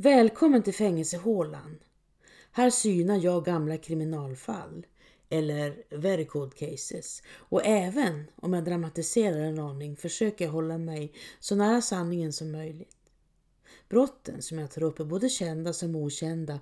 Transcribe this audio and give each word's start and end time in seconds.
Välkommen 0.00 0.62
till 0.62 0.74
fängelsehålan. 0.74 1.78
Här 2.52 2.70
synar 2.70 3.16
jag 3.16 3.44
gamla 3.44 3.76
kriminalfall 3.76 4.86
eller 5.28 5.82
very 5.90 6.24
cold 6.24 6.54
cases 6.54 7.22
och 7.30 7.66
även 7.66 8.24
om 8.36 8.52
jag 8.52 8.64
dramatiserar 8.64 9.38
en 9.38 9.58
aning 9.58 9.96
försöker 9.96 10.44
jag 10.44 10.52
hålla 10.52 10.78
mig 10.78 11.12
så 11.40 11.54
nära 11.54 11.82
sanningen 11.82 12.32
som 12.32 12.52
möjligt. 12.52 12.96
Brotten 13.88 14.42
som 14.42 14.58
jag 14.58 14.70
tar 14.70 14.82
upp 14.82 15.00
är 15.00 15.04
både 15.04 15.28
kända 15.28 15.72
som 15.72 15.96
okända 15.96 16.60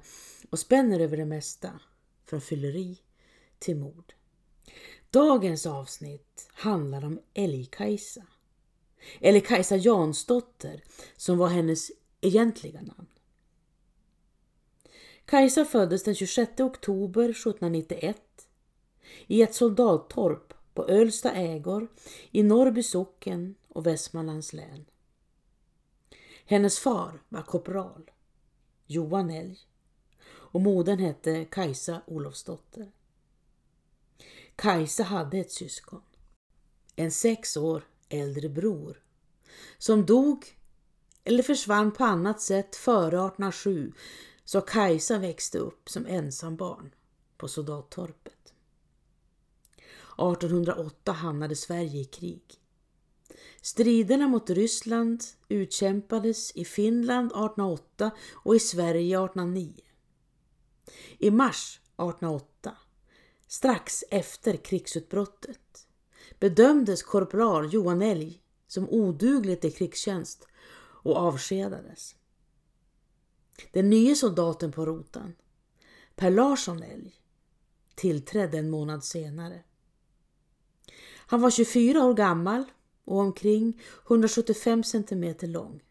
och 0.50 0.58
spänner 0.58 1.00
över 1.00 1.16
det 1.16 1.26
mesta, 1.26 1.80
från 2.24 2.40
fylleri 2.40 2.98
till 3.58 3.76
mord. 3.76 4.14
Dagens 5.10 5.66
avsnitt 5.66 6.48
handlar 6.52 7.04
om 7.04 7.20
Älg-Kajsa. 7.34 8.22
Eller 9.20 9.40
Kajsa 9.40 9.76
Jansdotter 9.76 10.84
som 11.16 11.38
var 11.38 11.48
hennes 11.48 11.90
egentliga 12.20 12.80
namn. 12.80 13.06
Kajsa 15.26 15.64
föddes 15.64 16.02
den 16.02 16.14
26 16.14 16.60
oktober 16.60 17.28
1791 17.30 18.48
i 19.26 19.42
ett 19.42 19.54
soldattorp 19.54 20.54
på 20.74 20.84
Ölsta 20.88 21.32
ägor 21.32 21.88
i 22.30 22.42
Norrby 22.42 22.82
socken 22.82 23.54
och 23.68 23.86
Västmanlands 23.86 24.52
län. 24.52 24.84
Hennes 26.44 26.78
far 26.78 27.22
var 27.28 27.42
korpral, 27.42 28.10
Johan 28.86 29.30
Älg, 29.30 29.58
och 30.28 30.60
modern 30.60 30.98
hette 30.98 31.44
Kajsa 31.44 32.02
Olofsdotter. 32.06 32.92
Kajsa 34.56 35.02
hade 35.02 35.38
ett 35.38 35.52
syskon, 35.52 36.02
en 36.96 37.10
sex 37.10 37.56
år 37.56 37.84
äldre 38.08 38.48
bror, 38.48 39.02
som 39.78 40.06
dog 40.06 40.56
eller 41.24 41.42
försvann 41.42 41.92
på 41.92 42.04
annat 42.04 42.40
sätt 42.40 42.76
före 42.76 43.06
1807 43.06 43.92
så 44.46 44.60
Kajsa 44.60 45.18
växte 45.18 45.58
upp 45.58 45.88
som 45.88 46.06
ensam 46.06 46.56
barn 46.56 46.94
på 47.36 47.48
soldattorpet. 47.48 48.54
1808 50.18 51.12
hamnade 51.12 51.56
Sverige 51.56 52.00
i 52.00 52.04
krig. 52.04 52.42
Striderna 53.60 54.28
mot 54.28 54.50
Ryssland 54.50 55.24
utkämpades 55.48 56.50
i 56.56 56.64
Finland 56.64 57.26
1808 57.26 58.10
och 58.32 58.56
i 58.56 58.58
Sverige 58.58 59.24
1809. 59.24 59.74
I 61.18 61.30
mars 61.30 61.80
1808, 61.86 62.76
strax 63.46 64.04
efter 64.10 64.56
krigsutbrottet, 64.56 65.86
bedömdes 66.38 67.02
korpral 67.02 67.74
Johan 67.74 68.02
Elg 68.02 68.42
som 68.66 68.88
oduglig 68.88 69.60
till 69.60 69.74
krigstjänst 69.74 70.46
och 71.02 71.16
avskedades. 71.16 72.14
Den 73.72 73.90
nya 73.90 74.14
soldaten 74.14 74.72
på 74.72 74.86
rotan, 74.86 75.34
Per 76.14 76.30
Larsson 76.30 76.82
Elg, 76.82 77.14
tillträdde 77.94 78.58
en 78.58 78.70
månad 78.70 79.04
senare. 79.04 79.62
Han 81.26 81.40
var 81.40 81.50
24 81.50 82.04
år 82.04 82.14
gammal 82.14 82.64
och 83.04 83.18
omkring 83.18 83.82
175 84.06 84.84
centimeter 84.84 85.46
lång. 85.46 85.82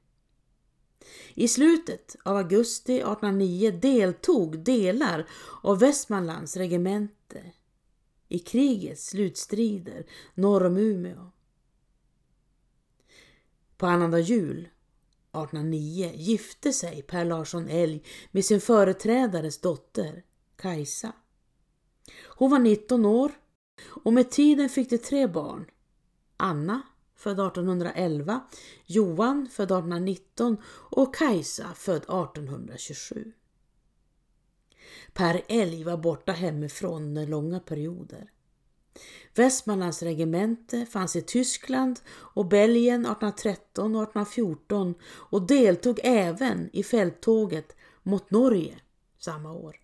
I 1.33 1.47
slutet 1.47 2.15
av 2.23 2.37
augusti 2.37 2.93
1809 2.93 3.79
deltog 3.81 4.59
delar 4.59 5.27
av 5.61 5.79
Västmanlands 5.79 6.57
regemente 6.57 7.51
i 8.27 8.39
krigets 8.39 9.07
slutstrider 9.07 10.05
norr 10.33 10.65
om 10.65 10.77
Umeå. 10.77 11.31
På 13.77 13.85
annandag 13.85 14.19
jul 14.19 14.69
1809 15.43 16.11
gifte 16.15 16.73
sig 16.73 17.01
Per 17.01 17.25
Larsson 17.25 17.69
Elg 17.69 18.03
med 18.31 18.45
sin 18.45 18.61
företrädares 18.61 19.61
dotter 19.61 20.23
Kajsa. 20.55 21.13
Hon 22.27 22.51
var 22.51 22.59
19 22.59 23.05
år 23.05 23.31
och 23.87 24.13
med 24.13 24.31
tiden 24.31 24.69
fick 24.69 24.89
de 24.89 24.97
tre 24.97 25.27
barn. 25.27 25.65
Anna, 26.37 26.81
född 27.15 27.39
1811, 27.39 28.41
Johan, 28.85 29.47
född 29.51 29.71
1819 29.71 30.57
och 30.67 31.15
Kajsa, 31.15 31.73
född 31.75 32.03
1827. 32.03 33.31
Per 35.13 35.41
Elg 35.47 35.83
var 35.83 35.97
borta 35.97 36.31
hemifrån 36.31 37.03
under 37.03 37.27
långa 37.27 37.59
perioder. 37.59 38.31
Västmanlands 39.35 40.03
regemente 40.03 40.85
fanns 40.85 41.15
i 41.15 41.21
Tyskland 41.21 41.99
och 42.09 42.45
Belgien 42.45 43.05
1813 43.05 43.95
och 43.95 44.03
1814 44.03 44.95
och 45.05 45.47
deltog 45.47 45.99
även 46.03 46.69
i 46.73 46.83
fälttåget 46.83 47.75
mot 48.03 48.31
Norge 48.31 48.79
samma 49.19 49.51
år. 49.51 49.81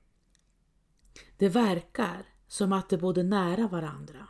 Det 1.37 1.49
verkar 1.49 2.25
som 2.47 2.73
att 2.73 2.89
de 2.89 2.97
bodde 2.97 3.23
nära 3.23 3.67
varandra. 3.67 4.27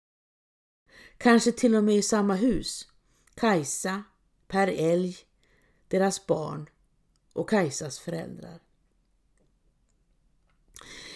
Kanske 1.18 1.52
till 1.52 1.75
och 1.75 1.84
med 1.84 1.96
i 1.96 2.02
samma 2.02 2.36
hus. 2.36 2.88
Kajsa, 3.36 4.03
Per 4.47 4.68
Elg, 4.68 5.18
deras 5.88 6.28
barn 6.28 6.70
och 7.34 7.50
Kajsas 7.50 8.00
föräldrar. 8.00 8.59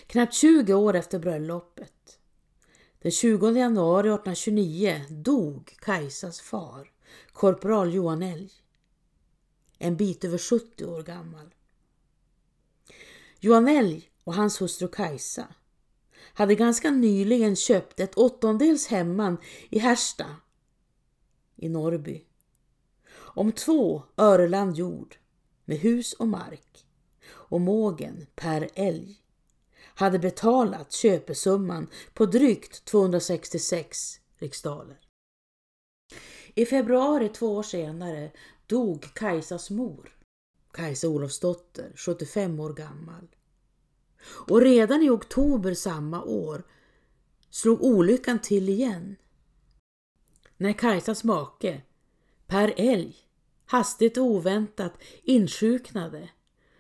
Knappt 0.08 0.34
20 0.34 0.74
år 0.74 0.96
efter 0.96 1.20
bröllopet, 1.20 1.94
den 3.06 3.12
20 3.12 3.52
januari 3.52 4.08
1829, 4.08 5.02
dog 5.10 5.76
Kajsas 5.80 6.42
far, 6.42 6.92
korpral 7.34 7.94
Johan 7.94 8.24
Elg, 8.24 8.52
En 9.78 9.98
bit 9.98 10.24
över 10.24 10.38
70 10.38 10.86
år 10.86 11.04
gammal. 11.04 11.56
Johan 13.40 13.68
Elg 13.68 14.10
och 14.24 14.34
hans 14.34 14.62
hustru 14.62 14.88
Kajsa 14.88 15.48
hade 16.34 16.56
ganska 16.56 16.92
nyligen 16.92 17.56
köpt 17.56 18.00
ett 18.00 18.18
åttondels 18.18 18.88
hemman 18.88 19.38
i 19.70 19.80
Härsta 19.80 20.36
i 21.56 21.70
Norrby. 21.70 22.26
Om 23.16 23.52
två 23.52 24.04
öreland 24.18 24.76
jord 24.76 25.16
med 25.66 25.78
hus 25.78 26.14
och 26.14 26.28
mark 26.28 26.86
och 27.28 27.62
mågen 27.62 28.26
per 28.36 28.70
älg 28.74 29.25
hade 29.96 30.20
betalat 30.20 30.92
köpesumman 30.92 31.88
på 32.14 32.26
drygt 32.26 32.86
266 32.86 34.20
riksdaler. 34.38 35.00
I 36.56 36.66
februari 36.66 37.30
två 37.30 37.56
år 37.56 37.64
senare 37.64 38.32
dog 38.68 39.14
Kajsas 39.14 39.70
mor, 39.70 40.18
Kajsa 40.72 41.08
Olofsdotter, 41.08 41.94
75 41.96 42.60
år 42.60 42.74
gammal. 42.74 43.28
Och 44.48 44.62
redan 44.62 45.04
i 45.04 45.10
oktober 45.10 45.74
samma 45.74 46.24
år 46.24 46.64
slog 47.50 47.84
olyckan 47.84 48.40
till 48.40 48.70
igen. 48.70 49.16
När 50.58 50.74
Kajsas 50.74 51.24
make, 51.24 51.82
Per 52.48 52.74
Elg, 52.78 53.16
hastigt 53.66 54.18
och 54.18 54.24
oväntat 54.24 54.94
insjuknade 55.24 56.30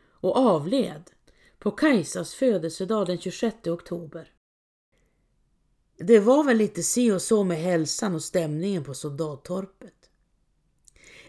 och 0.09 0.37
avled 0.37 1.11
på 1.59 1.71
Kajsas 1.71 2.33
födelsedag 2.33 3.07
den 3.07 3.17
26 3.17 3.67
oktober. 3.67 4.31
Det 5.97 6.19
var 6.19 6.43
väl 6.43 6.57
lite 6.57 6.83
si 6.83 7.11
och 7.11 7.21
så 7.21 7.43
med 7.43 7.57
hälsan 7.57 8.15
och 8.15 8.23
stämningen 8.23 8.83
på 8.83 8.93
soldattorpet. 8.93 10.09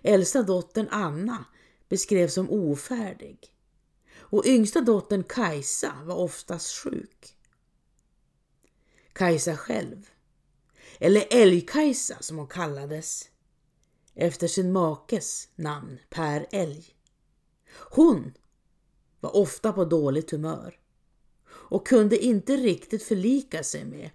Äldsta 0.02 0.42
dottern 0.42 0.88
Anna 0.90 1.44
beskrevs 1.88 2.34
som 2.34 2.50
ofärdig 2.50 3.52
och 4.18 4.46
yngsta 4.46 4.80
dottern 4.80 5.24
Kajsa 5.24 5.92
var 6.04 6.16
oftast 6.16 6.72
sjuk. 6.72 7.36
Kajsa 9.12 9.56
själv, 9.56 10.10
eller 10.98 11.26
Älg-Kajsa 11.30 12.16
som 12.20 12.36
hon 12.36 12.46
kallades, 12.46 13.28
efter 14.14 14.48
sin 14.48 14.72
makes 14.72 15.48
namn 15.54 15.98
Per 16.10 16.46
Älg. 16.50 16.84
Hon 17.90 18.32
var 19.20 19.36
ofta 19.36 19.72
på 19.72 19.84
dåligt 19.84 20.30
humör 20.30 20.78
och 21.48 21.86
kunde 21.86 22.18
inte 22.18 22.56
riktigt 22.56 23.02
förlika 23.02 23.62
sig 23.62 23.84
med 23.84 24.10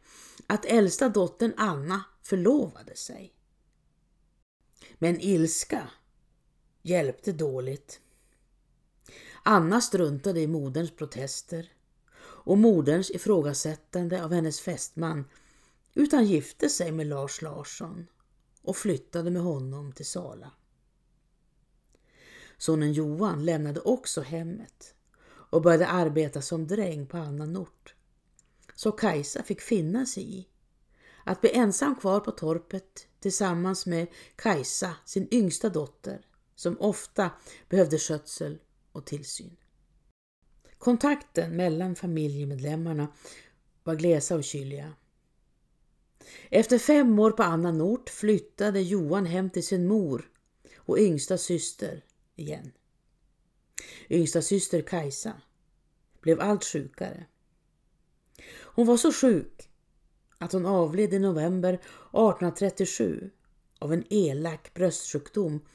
att 0.47 0.65
äldsta 0.65 1.09
dottern 1.09 1.53
Anna 1.57 2.03
förlovade 2.21 2.95
sig. 2.95 3.33
Men 4.97 5.21
ilska 5.21 5.87
hjälpte 6.81 7.31
dåligt. 7.31 7.99
Anna 9.43 9.81
struntade 9.81 10.39
i 10.39 10.47
moderns 10.47 10.91
protester 10.91 11.71
och 12.23 12.57
moderns 12.57 13.11
ifrågasättande 13.11 14.23
av 14.23 14.33
hennes 14.33 14.59
fästman 14.59 15.25
utan 15.93 16.25
gifte 16.25 16.69
sig 16.69 16.91
med 16.91 17.07
Lars 17.07 17.41
Larsson 17.41 18.07
och 18.61 18.77
flyttade 18.77 19.31
med 19.31 19.41
honom 19.41 19.91
till 19.91 20.05
Sala. 20.05 20.51
Sonen 22.61 22.93
Johan 22.93 23.45
lämnade 23.45 23.79
också 23.79 24.21
hemmet 24.21 24.93
och 25.25 25.61
började 25.61 25.87
arbeta 25.87 26.41
som 26.41 26.67
dräng 26.67 27.07
på 27.07 27.17
annan 27.17 27.57
ort. 27.57 27.95
Så 28.75 28.91
Kajsa 28.91 29.43
fick 29.43 29.61
finna 29.61 30.05
sig 30.05 30.39
i 30.39 30.47
att 31.23 31.41
bli 31.41 31.51
ensam 31.53 31.95
kvar 31.95 32.19
på 32.19 32.31
torpet 32.31 33.07
tillsammans 33.19 33.85
med 33.85 34.07
Kajsa, 34.35 34.95
sin 35.05 35.27
yngsta 35.31 35.69
dotter, 35.69 36.25
som 36.55 36.77
ofta 36.79 37.31
behövde 37.69 37.97
skötsel 37.97 38.59
och 38.91 39.05
tillsyn. 39.05 39.57
Kontakten 40.77 41.55
mellan 41.55 41.95
familjemedlemmarna 41.95 43.07
var 43.83 43.95
glesa 43.95 44.35
och 44.35 44.43
kyliga. 44.43 44.93
Efter 46.49 46.77
fem 46.77 47.19
år 47.19 47.31
på 47.31 47.43
annan 47.43 47.81
ort 47.81 48.09
flyttade 48.09 48.81
Johan 48.81 49.25
hem 49.25 49.49
till 49.49 49.67
sin 49.67 49.87
mor 49.87 50.29
och 50.75 50.99
yngsta 50.99 51.37
syster 51.37 52.03
igen. 52.41 52.71
Yngsta 54.09 54.41
syster 54.41 54.81
Kajsa 54.81 55.41
blev 56.21 56.41
allt 56.41 56.63
sjukare. 56.63 57.25
Hon 58.63 58.87
var 58.87 58.97
så 58.97 59.11
sjuk 59.11 59.69
att 60.37 60.51
hon 60.51 60.65
avled 60.65 61.13
i 61.13 61.19
november 61.19 61.73
1837 61.73 63.31
av 63.79 63.93
en 63.93 64.03
elak 64.09 64.73
bröstsjukdom 64.73 65.65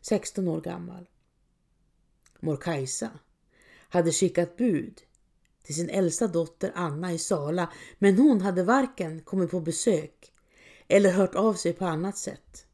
16 0.00 0.48
år 0.48 0.60
gammal. 0.60 1.08
Mor 2.40 2.56
Kajsa 2.56 3.10
hade 3.88 4.12
skickat 4.12 4.56
bud 4.56 5.00
till 5.62 5.74
sin 5.74 5.90
äldsta 5.90 6.26
dotter 6.26 6.72
Anna 6.74 7.12
i 7.12 7.18
Sala 7.18 7.72
men 7.98 8.18
hon 8.18 8.40
hade 8.40 8.62
varken 8.62 9.20
kommit 9.20 9.50
på 9.50 9.60
besök 9.60 10.32
eller 10.88 11.12
hört 11.12 11.34
av 11.34 11.54
sig 11.54 11.72
på 11.72 11.84
annat 11.84 12.18
sätt 12.18 12.66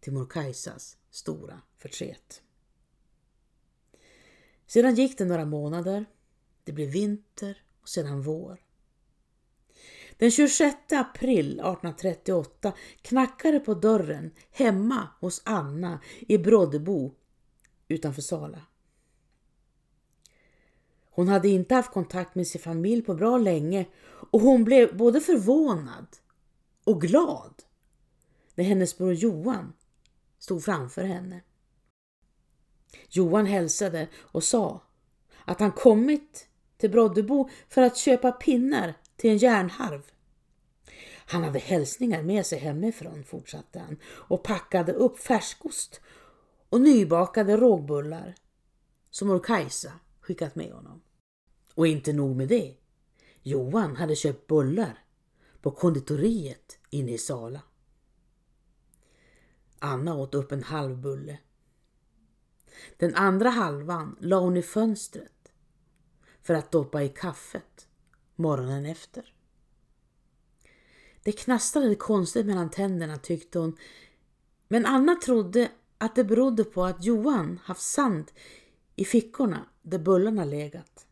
till 0.00 0.12
mor 0.12 0.26
Kajsas 0.26 0.96
stora 1.10 1.60
förtret. 1.78 2.42
Sedan 4.72 4.94
gick 4.94 5.18
det 5.18 5.24
några 5.24 5.44
månader, 5.44 6.04
det 6.64 6.72
blev 6.72 6.88
vinter 6.88 7.62
och 7.82 7.88
sedan 7.88 8.22
vår. 8.22 8.62
Den 10.16 10.30
26 10.30 10.76
april 10.90 11.46
1838 11.46 12.72
knackade 13.02 13.60
på 13.60 13.74
dörren 13.74 14.30
hemma 14.50 15.08
hos 15.20 15.42
Anna 15.44 16.00
i 16.20 16.38
Broddebo 16.38 17.14
utanför 17.88 18.22
Sala. 18.22 18.62
Hon 21.10 21.28
hade 21.28 21.48
inte 21.48 21.74
haft 21.74 21.92
kontakt 21.92 22.34
med 22.34 22.46
sin 22.46 22.60
familj 22.60 23.02
på 23.02 23.14
bra 23.14 23.38
länge 23.38 23.86
och 24.04 24.40
hon 24.40 24.64
blev 24.64 24.96
både 24.96 25.20
förvånad 25.20 26.06
och 26.84 27.00
glad 27.00 27.62
när 28.54 28.64
hennes 28.64 28.98
bror 28.98 29.14
Johan 29.14 29.72
stod 30.38 30.64
framför 30.64 31.02
henne. 31.02 31.40
Johan 33.08 33.46
hälsade 33.46 34.08
och 34.16 34.44
sa 34.44 34.82
att 35.44 35.60
han 35.60 35.72
kommit 35.72 36.48
till 36.76 36.90
Broddebo 36.90 37.48
för 37.68 37.82
att 37.82 37.96
köpa 37.96 38.32
pinnar 38.32 38.94
till 39.16 39.30
en 39.30 39.38
järnharv. 39.38 40.02
Han 41.26 41.44
hade 41.44 41.58
hälsningar 41.58 42.22
med 42.22 42.46
sig 42.46 42.58
hemifrån, 42.58 43.24
fortsatte 43.24 43.78
han, 43.78 43.96
och 44.04 44.42
packade 44.42 44.92
upp 44.92 45.18
färskost 45.18 46.00
och 46.68 46.80
nybakade 46.80 47.56
rågbullar 47.56 48.34
som 49.10 49.28
mor 49.28 49.38
Kajsa 49.38 49.92
skickat 50.20 50.54
med 50.54 50.72
honom. 50.72 51.00
Och 51.74 51.86
inte 51.86 52.12
nog 52.12 52.36
med 52.36 52.48
det. 52.48 52.76
Johan 53.42 53.96
hade 53.96 54.16
köpt 54.16 54.46
bullar 54.46 54.98
på 55.60 55.70
konditoriet 55.70 56.78
inne 56.90 57.12
i 57.12 57.18
Sala. 57.18 57.60
Anna 59.78 60.14
åt 60.14 60.34
upp 60.34 60.52
en 60.52 60.62
halv 60.62 60.96
bulle. 60.96 61.38
Den 62.96 63.14
andra 63.14 63.50
halvan 63.50 64.16
la 64.20 64.38
hon 64.38 64.56
i 64.56 64.62
fönstret 64.62 65.52
för 66.42 66.54
att 66.54 66.72
doppa 66.72 67.02
i 67.02 67.08
kaffet 67.08 67.88
morgonen 68.36 68.86
efter. 68.86 69.34
Det 71.22 71.32
knastrade 71.32 71.94
konstigt 71.94 72.46
mellan 72.46 72.70
tänderna 72.70 73.18
tyckte 73.18 73.58
hon, 73.58 73.76
men 74.68 74.86
Anna 74.86 75.14
trodde 75.14 75.70
att 75.98 76.14
det 76.14 76.24
berodde 76.24 76.64
på 76.64 76.84
att 76.84 77.04
Johan 77.04 77.60
haft 77.64 77.82
sand 77.82 78.32
i 78.96 79.04
fickorna 79.04 79.66
där 79.82 79.98
bullarna 79.98 80.44
legat. 80.44 81.06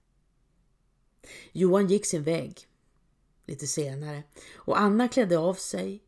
Johan 1.53 1.87
gick 1.87 2.07
sin 2.07 2.23
väg 2.23 2.69
lite 3.47 3.67
senare 3.67 4.23
och 4.55 4.81
Anna 4.81 5.09
klädde 5.09 5.39
av 5.39 5.55
sig 5.55 6.03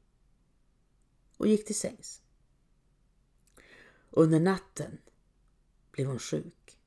och 1.37 1.47
gick 1.47 1.67
till 1.67 1.79
sängs. 1.79 2.23
Under 4.11 4.41
natten 4.41 4.99
blev 5.93 6.07
hon 6.07 6.19
sjuk. 6.19 6.79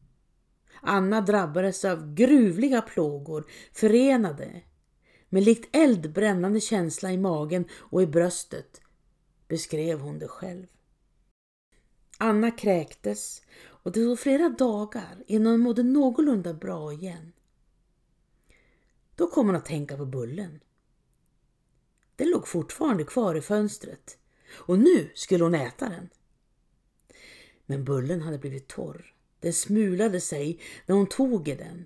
Anna 0.82 1.22
drabbades 1.22 1.86
av 1.86 2.14
gruvliga 2.14 2.82
plågor 2.82 3.46
förenade 3.74 4.62
med 5.30 5.44
likt 5.44 5.76
eld 5.76 6.14
brännande 6.14 6.60
känsla 6.60 7.12
i 7.12 7.18
magen 7.18 7.66
och 7.74 8.02
i 8.02 8.08
bröstet 8.08 8.82
beskrev 9.48 10.00
hon 10.00 10.20
det 10.20 10.28
själv. 10.28 10.68
Anna 12.18 12.52
kräktes 12.52 13.42
och 13.66 13.92
det 13.92 14.00
tog 14.00 14.20
flera 14.20 14.50
dagar 14.50 15.24
innan 15.28 15.52
hon 15.52 15.62
mådde 15.62 15.84
någorlunda 15.84 16.54
bra 16.54 16.94
igen. 16.94 17.34
Då 19.16 19.28
kom 19.28 19.48
hon 19.48 19.56
att 19.56 19.66
tänka 19.66 19.98
på 19.98 20.06
bullen. 20.06 20.60
Den 22.16 22.30
låg 22.30 22.48
fortfarande 22.48 23.04
kvar 23.04 23.36
i 23.36 23.42
fönstret 23.42 24.18
och 24.54 24.80
nu 24.80 25.12
skulle 25.14 25.44
hon 25.44 25.56
äta 25.56 25.90
den. 25.90 26.10
Men 27.74 27.84
bullen 27.84 28.22
hade 28.22 28.38
blivit 28.38 28.68
torr. 28.68 29.14
Den 29.40 29.54
smulade 29.54 30.22
sig 30.22 30.60
när 30.86 30.96
hon 30.96 31.08
tog 31.08 31.48
i 31.48 31.56
den. 31.56 31.86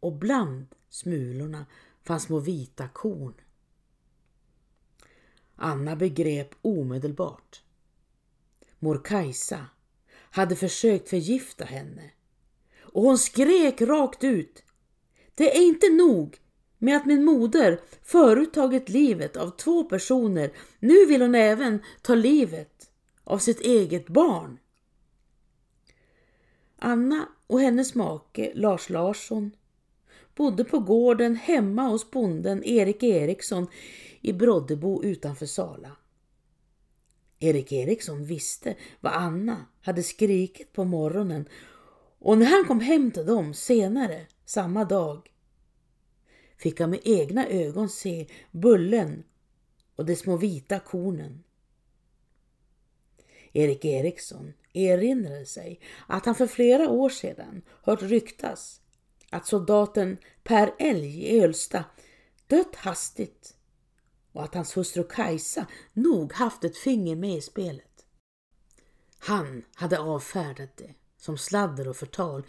Och 0.00 0.12
bland 0.12 0.66
smulorna 0.88 1.66
fanns 2.04 2.22
små 2.22 2.38
vita 2.38 2.88
korn. 2.88 3.34
Anna 5.56 5.96
begrep 5.96 6.54
omedelbart. 6.62 7.62
Mor 8.78 9.00
Kajsa 9.04 9.66
hade 10.12 10.56
försökt 10.56 11.08
förgifta 11.08 11.64
henne 11.64 12.10
och 12.80 13.02
hon 13.02 13.18
skrek 13.18 13.80
rakt 13.80 14.24
ut. 14.24 14.62
Det 15.34 15.56
är 15.56 15.62
inte 15.62 15.88
nog 15.88 16.38
med 16.78 16.96
att 16.96 17.06
min 17.06 17.24
moder 17.24 17.80
förut 18.02 18.54
tagit 18.54 18.88
livet 18.88 19.36
av 19.36 19.50
två 19.50 19.84
personer. 19.84 20.52
Nu 20.78 21.06
vill 21.06 21.22
hon 21.22 21.34
även 21.34 21.82
ta 22.02 22.14
livet 22.14 22.90
av 23.24 23.38
sitt 23.38 23.60
eget 23.60 24.08
barn. 24.08 24.58
Anna 26.86 27.28
och 27.46 27.60
hennes 27.60 27.94
make 27.94 28.52
Lars 28.54 28.90
Larsson 28.90 29.50
bodde 30.34 30.64
på 30.64 30.78
gården 30.78 31.36
hemma 31.36 31.82
hos 31.82 32.10
bonden 32.10 32.64
Erik 32.64 33.02
Eriksson 33.02 33.66
i 34.20 34.32
Broddebo 34.32 35.04
utanför 35.04 35.46
Sala. 35.46 35.96
Erik 37.38 37.72
Eriksson 37.72 38.24
visste 38.24 38.76
vad 39.00 39.12
Anna 39.12 39.66
hade 39.80 40.02
skrikit 40.02 40.72
på 40.72 40.84
morgonen 40.84 41.48
och 42.18 42.38
när 42.38 42.46
han 42.46 42.64
kom 42.64 42.80
hem 42.80 43.10
till 43.10 43.26
dem 43.26 43.54
senare 43.54 44.26
samma 44.44 44.84
dag 44.84 45.30
fick 46.56 46.80
han 46.80 46.90
med 46.90 47.00
egna 47.04 47.48
ögon 47.48 47.88
se 47.88 48.26
bullen 48.50 49.24
och 49.96 50.06
de 50.06 50.16
små 50.16 50.36
vita 50.36 50.78
kornen. 50.78 51.42
Erik 53.56 53.84
Eriksson 53.84 54.52
erinrade 54.72 55.46
sig 55.46 55.80
att 56.06 56.26
han 56.26 56.34
för 56.34 56.46
flera 56.46 56.90
år 56.90 57.08
sedan 57.08 57.62
hört 57.82 58.02
ryktas 58.02 58.80
att 59.30 59.46
soldaten 59.46 60.18
Per 60.42 60.74
Elg 60.78 61.24
i 61.24 61.40
Ölsta 61.40 61.84
dött 62.46 62.76
hastigt 62.76 63.56
och 64.32 64.44
att 64.44 64.54
hans 64.54 64.76
hustru 64.76 65.04
Kajsa 65.04 65.66
nog 65.92 66.32
haft 66.32 66.64
ett 66.64 66.76
finger 66.76 67.16
med 67.16 67.36
i 67.36 67.40
spelet. 67.40 68.06
Han 69.18 69.64
hade 69.74 69.98
avfärdat 69.98 70.76
det 70.76 70.94
som 71.16 71.38
sladder 71.38 71.88
och 71.88 71.96
förtal 71.96 72.46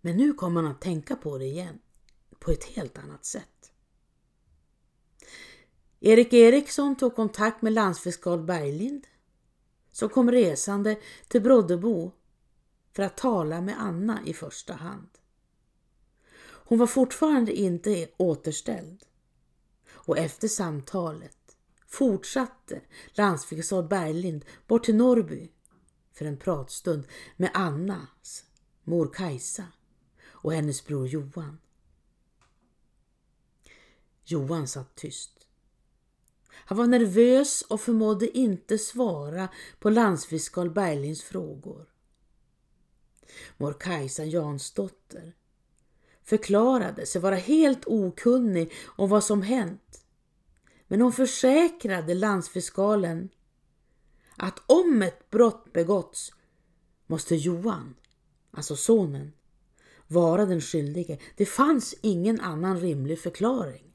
men 0.00 0.16
nu 0.16 0.32
kom 0.32 0.56
han 0.56 0.66
att 0.66 0.80
tänka 0.80 1.16
på 1.16 1.38
det 1.38 1.46
igen 1.46 1.78
på 2.38 2.50
ett 2.50 2.64
helt 2.64 2.98
annat 2.98 3.24
sätt. 3.24 3.72
Erik 6.00 6.32
Eriksson 6.32 6.96
tog 6.96 7.16
kontakt 7.16 7.62
med 7.62 7.72
landsfiskal 7.72 8.42
Berglind 8.42 9.06
som 9.94 10.08
kom 10.08 10.30
resande 10.30 10.96
till 11.28 11.42
Broddebo 11.42 12.12
för 12.92 13.02
att 13.02 13.16
tala 13.16 13.60
med 13.60 13.82
Anna 13.82 14.20
i 14.26 14.34
första 14.34 14.74
hand. 14.74 15.08
Hon 16.40 16.78
var 16.78 16.86
fortfarande 16.86 17.52
inte 17.52 18.08
återställd 18.16 19.04
och 19.88 20.18
efter 20.18 20.48
samtalet 20.48 21.56
fortsatte 21.86 22.80
landsfiskal 23.12 23.88
Berglind 23.88 24.44
bort 24.66 24.84
till 24.84 24.96
Norrby 24.96 25.52
för 26.12 26.24
en 26.24 26.36
pratstund 26.36 27.06
med 27.36 27.50
Annas 27.54 28.44
mor 28.84 29.10
Kajsa 29.14 29.66
och 30.26 30.52
hennes 30.52 30.86
bror 30.86 31.08
Johan. 31.08 31.58
Johan 34.24 34.68
satt 34.68 34.94
tyst. 34.94 35.33
Han 36.54 36.78
var 36.78 36.86
nervös 36.86 37.62
och 37.62 37.80
förmådde 37.80 38.38
inte 38.38 38.78
svara 38.78 39.48
på 39.78 39.90
landsfiskal 39.90 40.70
Berglings 40.70 41.22
frågor. 41.22 41.86
Mor 43.56 43.72
Kajsa 43.80 44.24
Jansdotter 44.24 45.34
förklarade 46.22 47.06
sig 47.06 47.20
vara 47.20 47.34
helt 47.34 47.86
okunnig 47.86 48.72
om 48.86 49.08
vad 49.08 49.24
som 49.24 49.42
hänt. 49.42 50.04
Men 50.88 51.00
hon 51.00 51.12
försäkrade 51.12 52.14
landsfiskalen 52.14 53.28
att 54.36 54.62
om 54.66 55.02
ett 55.02 55.30
brott 55.30 55.72
begåtts 55.72 56.32
måste 57.06 57.34
Johan, 57.34 57.94
alltså 58.50 58.76
sonen, 58.76 59.32
vara 60.06 60.46
den 60.46 60.60
skyldige. 60.60 61.18
Det 61.36 61.46
fanns 61.46 61.94
ingen 62.00 62.40
annan 62.40 62.80
rimlig 62.80 63.18
förklaring. 63.20 63.93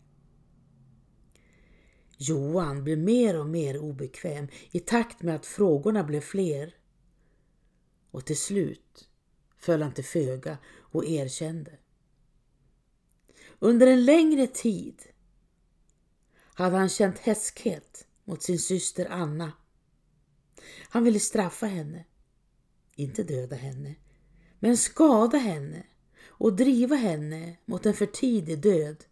Johan 2.21 2.83
blev 2.83 2.97
mer 2.97 3.39
och 3.39 3.45
mer 3.45 3.77
obekväm 3.77 4.47
i 4.71 4.79
takt 4.79 5.21
med 5.21 5.35
att 5.35 5.45
frågorna 5.45 6.03
blev 6.03 6.21
fler. 6.21 6.75
Och 8.11 8.25
till 8.25 8.37
slut 8.37 9.09
föll 9.57 9.81
han 9.81 9.93
till 9.93 10.05
föga 10.05 10.57
och 10.79 11.05
erkände. 11.05 11.77
Under 13.59 13.87
en 13.87 14.05
längre 14.05 14.47
tid 14.47 15.03
hade 16.53 16.77
han 16.77 16.89
känt 16.89 17.19
häskhet 17.19 18.07
mot 18.23 18.43
sin 18.43 18.59
syster 18.59 19.07
Anna. 19.09 19.51
Han 20.89 21.03
ville 21.03 21.19
straffa 21.19 21.65
henne, 21.65 22.05
inte 22.95 23.23
döda 23.23 23.55
henne, 23.55 23.95
men 24.59 24.77
skada 24.77 25.37
henne 25.37 25.83
och 26.27 26.55
driva 26.55 26.95
henne 26.95 27.57
mot 27.65 27.85
en 27.85 27.93
för 27.93 28.05
tidig 28.05 28.59
död. 28.59 29.05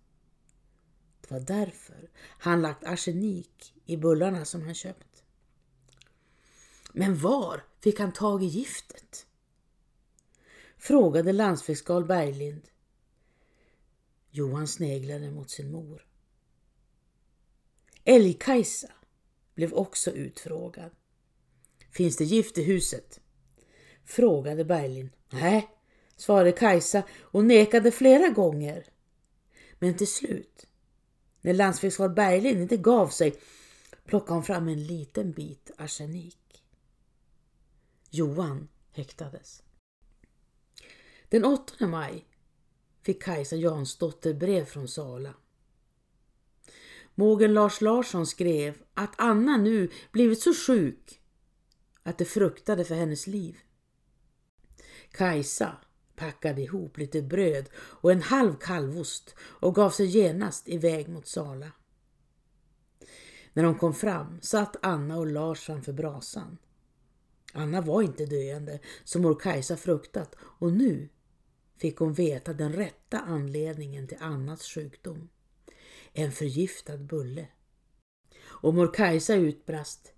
Det 1.27 1.34
var 1.34 1.41
därför 1.41 2.10
han 2.19 2.62
lagt 2.62 2.84
arsenik 2.84 3.74
i 3.86 3.98
bullarna 3.98 4.46
som 4.46 4.62
han 4.62 4.74
köpt. 4.74 5.24
Men 6.93 7.17
var 7.17 7.63
fick 7.79 8.00
han 8.00 8.13
tag 8.13 8.43
i 8.43 8.46
giftet? 8.46 9.25
Frågade 10.77 11.34
landsfiskal 11.34 12.05
Berglind. 12.05 12.62
Johan 14.29 14.67
sneglade 14.67 15.31
mot 15.31 15.50
sin 15.50 15.72
mor. 15.72 16.05
Älgkajsa 18.03 18.91
blev 19.55 19.74
också 19.74 20.12
utfrågad. 20.12 20.91
Finns 21.91 22.17
det 22.17 22.24
gift 22.24 22.57
i 22.57 22.63
huset? 22.63 23.19
Frågade 24.05 24.65
Berglind. 24.65 25.10
Nej, 25.29 25.69
svarade 26.15 26.51
Kajsa 26.51 27.03
och 27.22 27.46
nekade 27.46 27.91
flera 27.91 28.29
gånger. 28.29 28.86
Men 29.79 29.98
till 29.98 30.07
slut, 30.07 30.67
när 31.48 31.54
landsfiskal 31.54 32.10
Berglind 32.10 32.62
inte 32.62 32.77
gav 32.77 33.08
sig, 33.08 33.36
plockade 34.06 34.34
hon 34.34 34.44
fram 34.44 34.68
en 34.68 34.84
liten 34.84 35.32
bit 35.32 35.72
arsenik. 35.77 36.63
Johan 38.10 38.68
häktades. 38.92 39.63
Den 41.30 41.46
8 41.46 41.88
maj 41.88 42.25
fick 43.01 43.24
Kajsa 43.24 43.56
Jansdotter 43.56 44.34
brev 44.34 44.66
från 44.66 44.88
Sala. 44.88 45.34
Mågen 47.16 47.54
Lars 47.54 47.82
Larsson 47.82 48.27
skrev 48.27 48.84
att 48.94 49.13
Anna 49.18 49.58
nu 49.58 49.92
blivit 50.12 50.42
så 50.42 50.54
sjuk 50.54 51.22
att 52.04 52.18
de 52.18 52.25
fruktade 52.25 52.86
för 52.86 52.96
hennes 52.96 53.27
liv. 53.27 53.58
Kajsa 55.12 55.77
packade 56.18 56.62
ihop 56.62 56.98
lite 56.98 57.22
bröd 57.22 57.70
och 57.76 58.12
en 58.12 58.22
halv 58.22 58.56
kalvost 58.56 59.36
och 59.40 59.76
gav 59.76 59.90
sig 59.90 60.06
genast 60.06 60.70
iväg 60.70 61.10
mot 61.10 61.28
Sala. 61.28 61.72
När 63.54 63.64
de 63.64 63.78
kom 63.78 63.94
fram 63.94 64.42
satt 64.42 64.76
Anna 64.82 65.18
och 65.18 65.28
Lars 65.28 65.60
framför 65.60 65.94
brasan. 65.94 66.58
Anna 67.54 67.82
var 67.82 68.02
inte 68.02 68.26
döende 68.26 68.80
som 69.04 69.22
mor 69.22 69.40
Kajsa 69.40 69.78
fruktat 69.78 70.36
och 70.40 70.74
nu 70.74 71.10
fick 71.78 71.98
hon 71.98 72.14
veta 72.14 72.54
den 72.54 72.74
rätta 72.74 73.20
anledningen 73.20 74.08
till 74.08 74.18
Annas 74.22 74.64
sjukdom. 74.64 75.30
En 76.14 76.32
förgiftad 76.32 76.98
bulle. 76.98 77.48
Och 78.44 78.74
mor 78.74 78.94
Kajsa 78.94 79.36
utbrast. 79.36 80.14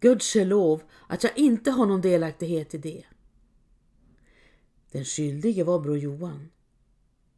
Gudskelov 0.00 0.82
att 1.08 1.24
jag 1.24 1.38
inte 1.38 1.70
har 1.70 1.86
någon 1.86 2.00
delaktighet 2.00 2.74
i 2.74 2.78
det. 2.78 3.04
Den 4.92 5.04
skyldige 5.04 5.64
var 5.64 5.80
bror 5.80 5.98
Johan. 5.98 6.50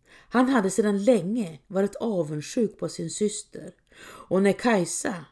Han 0.07 0.49
hade 0.49 0.71
sedan 0.71 1.05
länge 1.05 1.59
varit 1.67 1.95
avundsjuk 1.95 2.79
på 2.79 2.89
sin 2.89 3.11
syster 3.11 3.75
och 4.29 4.43
när 4.43 4.53
Kajsa 4.53 5.25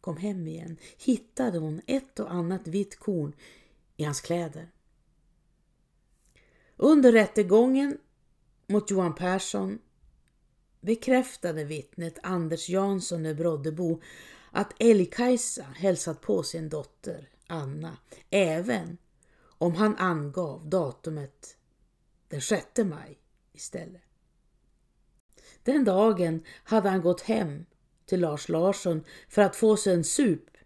kom 0.00 0.16
hem 0.16 0.46
igen 0.46 0.76
hittade 0.98 1.58
hon 1.58 1.80
ett 1.86 2.20
och 2.20 2.32
annat 2.32 2.68
vitt 2.68 2.98
korn 2.98 3.34
i 3.96 4.04
hans 4.04 4.20
kläder. 4.20 4.70
Under 6.76 7.12
rättegången 7.12 7.98
mot 8.66 8.90
Johan 8.90 9.14
Persson 9.14 9.78
bekräftade 10.80 11.64
vittnet 11.64 12.18
Anders 12.22 12.68
Jansson 12.68 13.26
i 13.26 13.34
Broddebo 13.34 14.00
att 14.50 14.72
Älgkajsa 14.78 15.62
hälsat 15.62 16.20
på 16.20 16.42
sin 16.42 16.68
dotter 16.68 17.28
Anna 17.46 17.96
även 18.30 18.98
om 19.58 19.74
han 19.74 19.96
angav 19.96 20.68
datumet 20.68 21.56
den 22.28 22.40
6 22.40 22.66
maj 22.78 23.18
istället. 23.52 24.02
Den 25.62 25.84
dagen 25.84 26.44
hade 26.64 26.88
han 26.88 27.00
gått 27.00 27.20
hem 27.20 27.66
till 28.06 28.20
Lars 28.20 28.48
Larsson 28.48 29.04
för 29.28 29.42
att 29.42 29.56
få 29.56 29.76
sig 29.76 29.94
en 29.94 30.04
sup. 30.04 30.56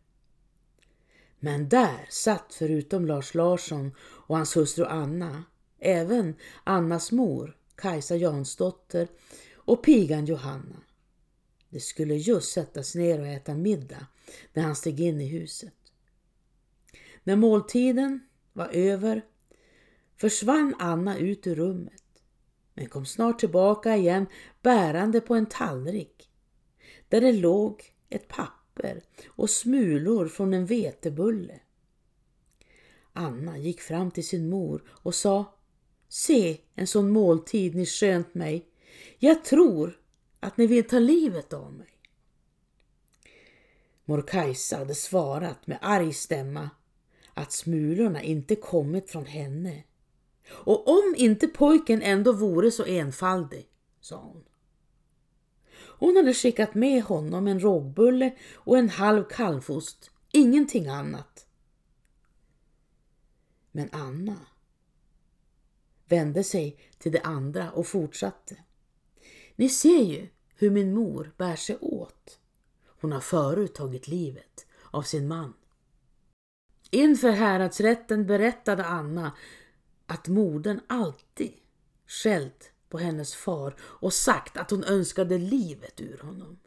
Men 1.38 1.68
där 1.68 2.06
satt 2.10 2.54
förutom 2.54 3.06
Lars 3.06 3.34
Larsson 3.34 3.94
och 4.00 4.36
hans 4.36 4.56
hustru 4.56 4.84
Anna 4.84 5.44
även 5.78 6.36
Annas 6.64 7.12
mor, 7.12 7.56
Kajsa 7.74 8.16
Jansdotter 8.16 9.08
och 9.54 9.84
pigan 9.84 10.26
Johanna. 10.26 10.82
Det 11.68 11.80
skulle 11.80 12.14
just 12.14 12.52
sättas 12.52 12.94
ner 12.94 13.20
och 13.20 13.26
äta 13.26 13.54
middag 13.54 14.06
när 14.52 14.62
han 14.62 14.76
steg 14.76 15.00
in 15.00 15.20
i 15.20 15.26
huset. 15.26 15.74
När 17.24 17.36
måltiden 17.36 18.20
var 18.52 18.68
över 18.68 19.22
försvann 20.16 20.74
Anna 20.78 21.18
ut 21.18 21.46
ur 21.46 21.54
rummet 21.54 22.02
men 22.74 22.88
kom 22.88 23.06
snart 23.06 23.40
tillbaka 23.40 23.96
igen 23.96 24.26
bärande 24.62 25.20
på 25.20 25.34
en 25.34 25.46
tallrik 25.46 26.30
där 27.08 27.20
det 27.20 27.32
låg 27.32 27.94
ett 28.08 28.28
papper 28.28 29.02
och 29.28 29.50
smulor 29.50 30.28
från 30.28 30.54
en 30.54 30.66
vetebulle. 30.66 31.60
Anna 33.12 33.58
gick 33.58 33.80
fram 33.80 34.10
till 34.10 34.28
sin 34.28 34.50
mor 34.50 34.82
och 34.88 35.14
sa 35.14 35.54
Se 36.08 36.60
en 36.74 36.86
sån 36.86 37.10
måltid 37.10 37.74
ni 37.74 37.86
skönt 37.86 38.34
mig. 38.34 38.68
Jag 39.18 39.44
tror 39.44 40.00
att 40.40 40.56
ni 40.56 40.66
vill 40.66 40.88
ta 40.88 40.98
livet 40.98 41.52
av 41.52 41.72
mig. 41.72 41.88
Mor 44.04 44.22
Kajsa 44.22 44.76
hade 44.76 44.94
svarat 44.94 45.66
med 45.66 45.78
arg 45.82 46.12
stämma 46.12 46.70
att 47.40 47.52
smulorna 47.52 48.22
inte 48.22 48.56
kommit 48.56 49.10
från 49.10 49.26
henne. 49.26 49.84
Och 50.50 50.88
om 50.88 51.14
inte 51.16 51.46
pojken 51.46 52.02
ändå 52.02 52.32
vore 52.32 52.70
så 52.70 52.84
enfaldig, 52.84 53.68
sa 54.00 54.16
hon. 54.16 54.44
Hon 56.00 56.16
hade 56.16 56.34
skickat 56.34 56.74
med 56.74 57.02
honom 57.02 57.46
en 57.46 57.60
rågbulle 57.60 58.36
och 58.54 58.78
en 58.78 58.88
halv 58.88 59.24
kalvost, 59.24 60.10
ingenting 60.32 60.86
annat. 60.86 61.46
Men 63.72 63.88
Anna 63.92 64.36
vände 66.08 66.44
sig 66.44 66.76
till 66.98 67.12
de 67.12 67.20
andra 67.24 67.70
och 67.70 67.86
fortsatte. 67.86 68.56
Ni 69.56 69.68
ser 69.68 70.02
ju 70.02 70.28
hur 70.54 70.70
min 70.70 70.94
mor 70.94 71.32
bär 71.36 71.56
sig 71.56 71.76
åt. 71.80 72.38
Hon 72.86 73.12
har 73.12 73.20
förut 73.20 73.74
tagit 73.74 74.08
livet 74.08 74.66
av 74.90 75.02
sin 75.02 75.28
man. 75.28 75.54
Inför 76.90 77.30
häradsrätten 77.30 78.26
berättade 78.26 78.84
Anna 78.84 79.32
att 80.06 80.28
modern 80.28 80.80
alltid 80.86 81.52
skällt 82.06 82.72
på 82.88 82.98
hennes 82.98 83.34
far 83.34 83.74
och 83.80 84.12
sagt 84.12 84.56
att 84.56 84.70
hon 84.70 84.84
önskade 84.84 85.38
livet 85.38 86.00
ur 86.00 86.18
honom. 86.18 86.58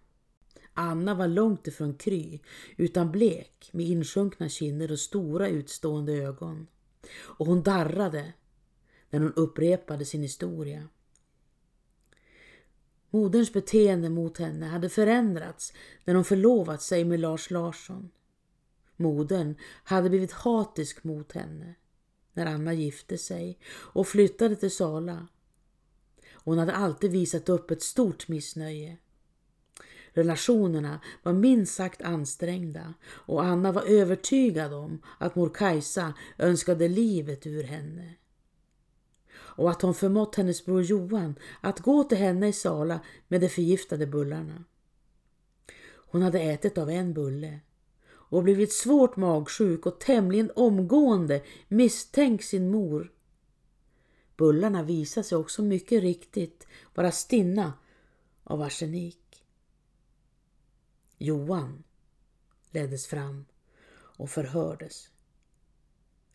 Anna 0.74 1.16
var 1.16 1.28
långt 1.28 1.68
ifrån 1.68 1.94
kry, 1.94 2.40
utan 2.78 3.12
blek 3.12 3.70
med 3.72 3.86
insjunkna 3.86 4.50
kinder 4.50 4.92
och 4.92 5.00
stora 5.00 5.48
utstående 5.48 6.14
ögon. 6.14 6.68
Och 7.22 7.46
hon 7.46 7.64
darrade 7.64 8.34
när 9.10 9.20
hon 9.20 9.34
upprepade 9.34 10.06
sin 10.06 10.22
historia. 10.22 10.88
Moderns 13.10 13.54
beteende 13.54 14.10
mot 14.10 14.38
henne 14.38 14.66
hade 14.66 14.90
förändrats 14.90 15.74
när 16.06 16.16
hon 16.16 16.26
förlovat 16.26 16.82
sig 16.82 17.06
med 17.06 17.20
Lars 17.20 17.52
Larsson. 17.52 18.10
Modern 18.98 19.56
hade 19.84 20.10
blivit 20.10 20.32
hatisk 20.32 21.04
mot 21.04 21.32
henne 21.32 21.76
när 22.34 22.46
Anna 22.46 22.74
gifte 22.74 23.18
sig 23.18 23.60
och 23.70 24.08
flyttade 24.08 24.56
till 24.56 24.72
Sala. 24.72 25.28
Hon 26.34 26.58
hade 26.58 26.74
alltid 26.74 27.12
visat 27.12 27.50
upp 27.50 27.72
ett 27.72 27.82
stort 27.82 28.28
missnöje. 28.28 28.98
Relationerna 30.14 31.00
var 31.24 31.34
minst 31.34 31.76
sagt 31.76 32.02
ansträngda 32.02 32.94
och 33.06 33.44
Anna 33.44 33.72
var 33.72 33.84
övertygad 33.84 34.74
om 34.74 35.02
att 35.18 35.36
mor 35.36 35.50
Kajsa 35.50 36.14
önskade 36.38 36.88
livet 36.88 37.48
ur 37.48 37.64
henne 37.64 38.14
och 39.36 39.72
att 39.72 39.82
hon 39.82 39.94
förmått 39.94 40.36
hennes 40.36 40.66
bror 40.66 40.82
Johan 40.82 41.36
att 41.62 41.80
gå 41.80 42.04
till 42.04 42.18
henne 42.18 42.48
i 42.48 42.54
Sala 42.54 43.00
med 43.28 43.42
de 43.42 43.50
förgiftade 43.50 44.08
bullarna. 44.08 44.64
Hon 45.96 46.22
hade 46.22 46.40
ätit 46.40 46.78
av 46.78 46.90
en 46.90 47.14
bulle 47.14 47.60
och 48.34 48.44
blivit 48.44 48.74
svårt 48.74 49.16
magsjuk 49.16 49.86
och 49.86 50.00
tämligen 50.00 50.52
omgående 50.56 51.42
misstänkt 51.68 52.46
sin 52.46 52.72
mor 52.72 53.14
Bullarna 54.38 54.84
visade 54.84 55.24
sig 55.24 55.38
också 55.38 55.62
mycket 55.62 56.02
riktigt 56.02 56.68
vara 56.94 57.12
stinna 57.12 57.74
av 58.44 58.62
arsenik. 58.62 59.46
Johan 61.18 61.84
leddes 62.72 63.08
fram 63.08 63.46
och 63.94 64.30
förhördes. 64.30 65.10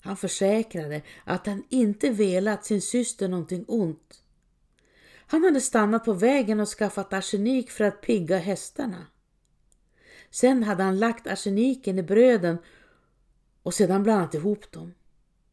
Han 0.00 0.16
försäkrade 0.16 1.02
att 1.24 1.46
han 1.46 1.64
inte 1.68 2.10
velat 2.10 2.64
sin 2.64 2.82
syster 2.82 3.28
någonting 3.28 3.64
ont. 3.68 4.22
Han 5.26 5.44
hade 5.44 5.60
stannat 5.60 6.04
på 6.04 6.12
vägen 6.12 6.60
och 6.60 6.68
skaffat 6.68 7.12
arsenik 7.12 7.70
för 7.70 7.84
att 7.84 8.00
pigga 8.00 8.38
hästarna. 8.38 9.06
Sen 10.30 10.62
hade 10.62 10.82
han 10.82 10.98
lagt 10.98 11.26
arseniken 11.26 11.98
i 11.98 12.02
bröden 12.02 12.58
och 13.62 13.74
sedan 13.74 14.02
blandat 14.02 14.34
ihop 14.34 14.72
dem. 14.72 14.94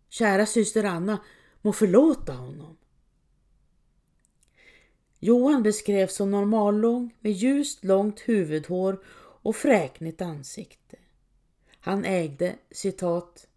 Kära 0.10 0.46
syster 0.46 0.84
Anna 0.84 1.20
må 1.62 1.74
förlåta 1.74 2.34
honom. 2.34 2.78
Johan 5.20 5.64
beskrevs 5.64 6.16
som 6.16 6.32
normallång 6.32 7.16
med 7.20 7.32
ljust 7.32 7.84
långt 7.84 8.20
huvudhår 8.20 9.04
och 9.42 9.56
fräknigt 9.56 10.22
ansikte. 10.22 10.98
Han 11.80 12.06
ägde 12.06 12.56
citat 12.72 13.48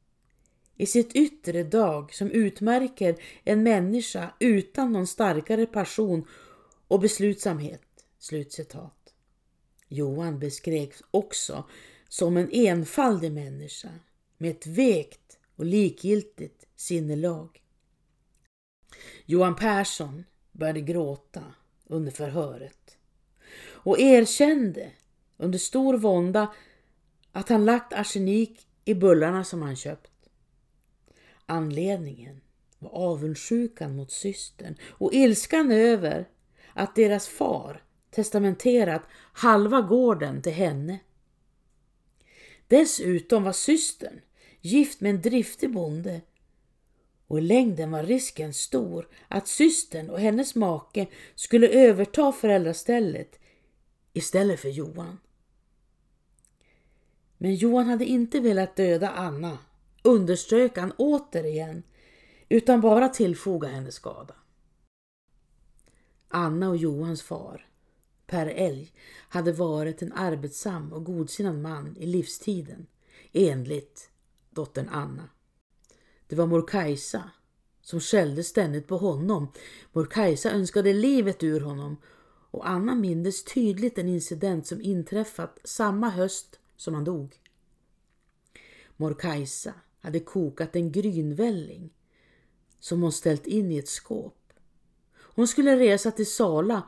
i 0.77 0.87
sitt 0.87 1.17
yttre 1.17 1.63
dag 1.63 2.15
som 2.15 2.31
utmärker 2.31 3.17
en 3.45 3.63
människa 3.63 4.31
utan 4.39 4.93
någon 4.93 5.07
starkare 5.07 5.67
passion 5.67 6.27
och 6.89 7.01
beslutsamhet. 7.01 7.83
Slutcitat. 8.19 8.98
Johan 9.89 10.39
beskrevs 10.39 11.03
också 11.11 11.65
som 12.09 12.37
en 12.37 12.51
enfaldig 12.53 13.33
människa 13.33 13.91
med 14.39 14.51
ett 14.51 14.67
vekt 14.67 15.39
och 15.57 15.65
likgiltigt 15.65 16.67
sinnelag. 16.77 17.63
Johan 19.25 19.57
Persson 19.57 20.25
började 20.53 20.81
gråta 20.81 21.45
under 21.87 22.13
förhöret 22.13 22.97
och 23.61 24.01
erkände 24.01 24.91
under 25.37 25.59
stor 25.59 25.99
vånda 25.99 26.55
att 27.33 27.49
han 27.49 27.65
lagt 27.65 27.93
arsenik 27.93 28.67
i 28.85 28.95
bullarna 28.95 29.45
som 29.45 29.63
han 29.63 29.77
köpt. 29.77 30.13
Anledningen 31.47 32.41
var 32.79 32.91
avundsjukan 32.91 33.97
mot 33.97 34.13
systern 34.13 34.77
och 34.85 35.15
ilskan 35.15 35.73
över 35.73 36.29
att 36.75 36.97
deras 36.97 37.29
far 37.29 37.83
testamenterat 38.11 39.03
halva 39.33 39.81
gården 39.81 40.43
till 40.43 40.53
henne. 40.53 40.99
Dessutom 42.69 43.45
var 43.45 43.53
systern 43.53 44.21
gift 44.61 45.01
med 45.01 45.11
en 45.11 45.23
driftig 45.23 45.73
bonde 45.73 46.21
och 47.27 47.39
i 47.39 47.43
längden 47.43 47.91
var 47.91 48.03
risken 48.03 48.55
stor 48.55 49.09
att 49.29 49.49
systern 49.49 50.11
och 50.11 50.21
hennes 50.21 50.55
make 50.55 51.07
skulle 51.35 51.69
överta 51.69 52.33
föräldrastället 52.33 53.39
istället 54.13 54.61
för 54.61 54.69
Johan. 54.69 55.19
Men 57.39 57.55
Johan 57.55 57.87
hade 57.87 58.05
inte 58.05 58.41
velat 58.41 58.77
döda 58.77 59.11
Anna, 59.11 59.59
underströk 60.03 60.79
han 60.79 60.93
återigen, 60.93 61.83
utan 62.49 62.81
bara 62.81 63.09
tillfoga 63.09 63.69
henne 63.69 63.93
skada. 63.93 64.35
Anna 66.29 66.69
och 66.69 66.77
Johans 66.77 67.23
far, 67.23 67.68
Per 68.29 68.47
Elg 68.47 68.93
hade 69.29 69.53
varit 69.53 70.03
en 70.03 70.13
arbetsam 70.13 70.93
och 70.93 71.05
godsinnad 71.05 71.59
man 71.59 71.97
i 71.97 72.07
livstiden, 72.07 72.87
enligt 73.33 74.11
dottern 74.51 74.89
Anna. 74.89 75.29
Det 76.27 76.37
var 76.37 76.47
mor 76.47 76.67
Kajsa 76.67 77.31
som 77.83 78.01
skällde 78.01 78.45
ständigt 78.45 78.87
på 78.87 78.97
honom. 78.97 79.53
Mor 79.93 80.05
Kajsa 80.05 80.51
önskade 80.51 80.93
livet 80.93 81.43
ur 81.43 81.61
honom 81.61 81.97
och 82.51 82.69
Anna 82.69 82.95
mindes 82.95 83.45
tydligt 83.45 83.99
en 83.99 84.09
incident 84.09 84.67
som 84.67 84.83
inträffat 84.83 85.59
samma 85.65 86.09
höst 86.11 86.59
som 86.77 86.95
han 86.95 87.05
dog. 87.05 87.41
Mor 88.97 89.15
Kajsa 89.15 89.75
hade 90.01 90.21
kokat 90.21 90.77
en 90.77 90.93
grynvälling 90.93 91.91
som 92.81 93.03
hon 93.03 93.13
ställt 93.13 93.47
in 93.47 93.73
i 93.73 93.79
ett 93.79 93.89
skåp. 93.89 94.53
Hon 95.15 95.49
skulle 95.49 95.79
resa 95.79 96.11
till 96.11 96.31
Sala 96.31 96.83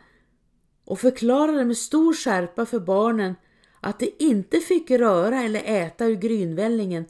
och 0.90 1.00
förklarade 1.00 1.64
med 1.64 1.76
stor 1.76 2.14
skärpa 2.14 2.66
för 2.66 2.80
barnen 2.80 3.34
att 3.80 3.98
de 3.98 4.12
inte 4.18 4.60
fick 4.60 4.90
röra 4.90 5.42
eller 5.42 5.62
äta 5.64 6.06
ur 6.06 6.16
grynvällingen 6.16 7.04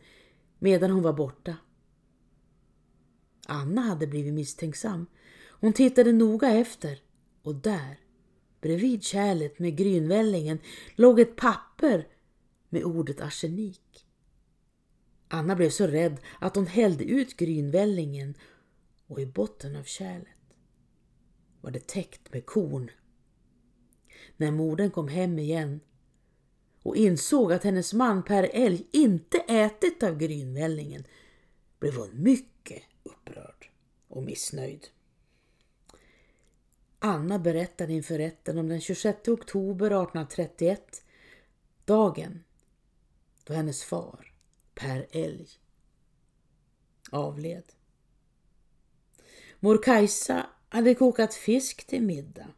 medan 0.58 0.90
hon 0.90 1.02
var 1.02 1.12
borta. 1.12 1.56
Anna 3.46 3.80
hade 3.80 4.06
blivit 4.06 4.34
misstänksam. 4.34 5.06
Hon 5.60 5.72
tittade 5.72 6.12
noga 6.12 6.48
efter 6.50 6.98
och 7.42 7.54
där, 7.54 8.00
bredvid 8.60 9.02
kärlet 9.02 9.58
med 9.58 9.76
grynvällingen, 9.76 10.58
låg 10.94 11.20
ett 11.20 11.36
papper 11.36 12.08
med 12.68 12.84
ordet 12.84 13.20
arsenik. 13.20 14.06
Anna 15.28 15.56
blev 15.56 15.70
så 15.70 15.86
rädd 15.86 16.20
att 16.38 16.56
hon 16.56 16.66
hällde 16.66 17.04
ut 17.04 17.36
grynvällingen 17.36 18.34
och 19.06 19.20
i 19.20 19.26
botten 19.26 19.76
av 19.76 19.84
kärlet 19.84 20.28
var 21.60 21.70
det 21.70 21.86
täckt 21.86 22.32
med 22.32 22.46
korn. 22.46 22.90
När 24.36 24.50
modern 24.50 24.90
kom 24.90 25.08
hem 25.08 25.38
igen 25.38 25.80
och 26.82 26.96
insåg 26.96 27.52
att 27.52 27.64
hennes 27.64 27.92
man 27.92 28.22
Per 28.22 28.50
Älg 28.52 28.86
inte 28.92 29.38
ätit 29.38 30.02
av 30.02 30.16
grynvällingen 30.18 31.04
blev 31.78 31.94
hon 31.96 32.22
mycket 32.22 32.82
upprörd 33.02 33.70
och 34.08 34.22
missnöjd. 34.22 34.86
Anna 36.98 37.38
berättade 37.38 37.92
inför 37.92 38.18
rätten 38.18 38.58
om 38.58 38.68
den 38.68 38.80
26 38.80 39.28
oktober 39.28 39.86
1831, 39.86 41.04
dagen 41.84 42.44
då 43.44 43.54
hennes 43.54 43.84
far, 43.84 44.32
Per 44.74 45.06
Älg, 45.10 45.48
avled. 47.10 47.72
Mor 49.60 49.82
Kajsa 49.82 50.46
hade 50.68 50.94
kokat 50.94 51.34
fisk 51.34 51.86
till 51.86 52.02
middag. 52.02 52.48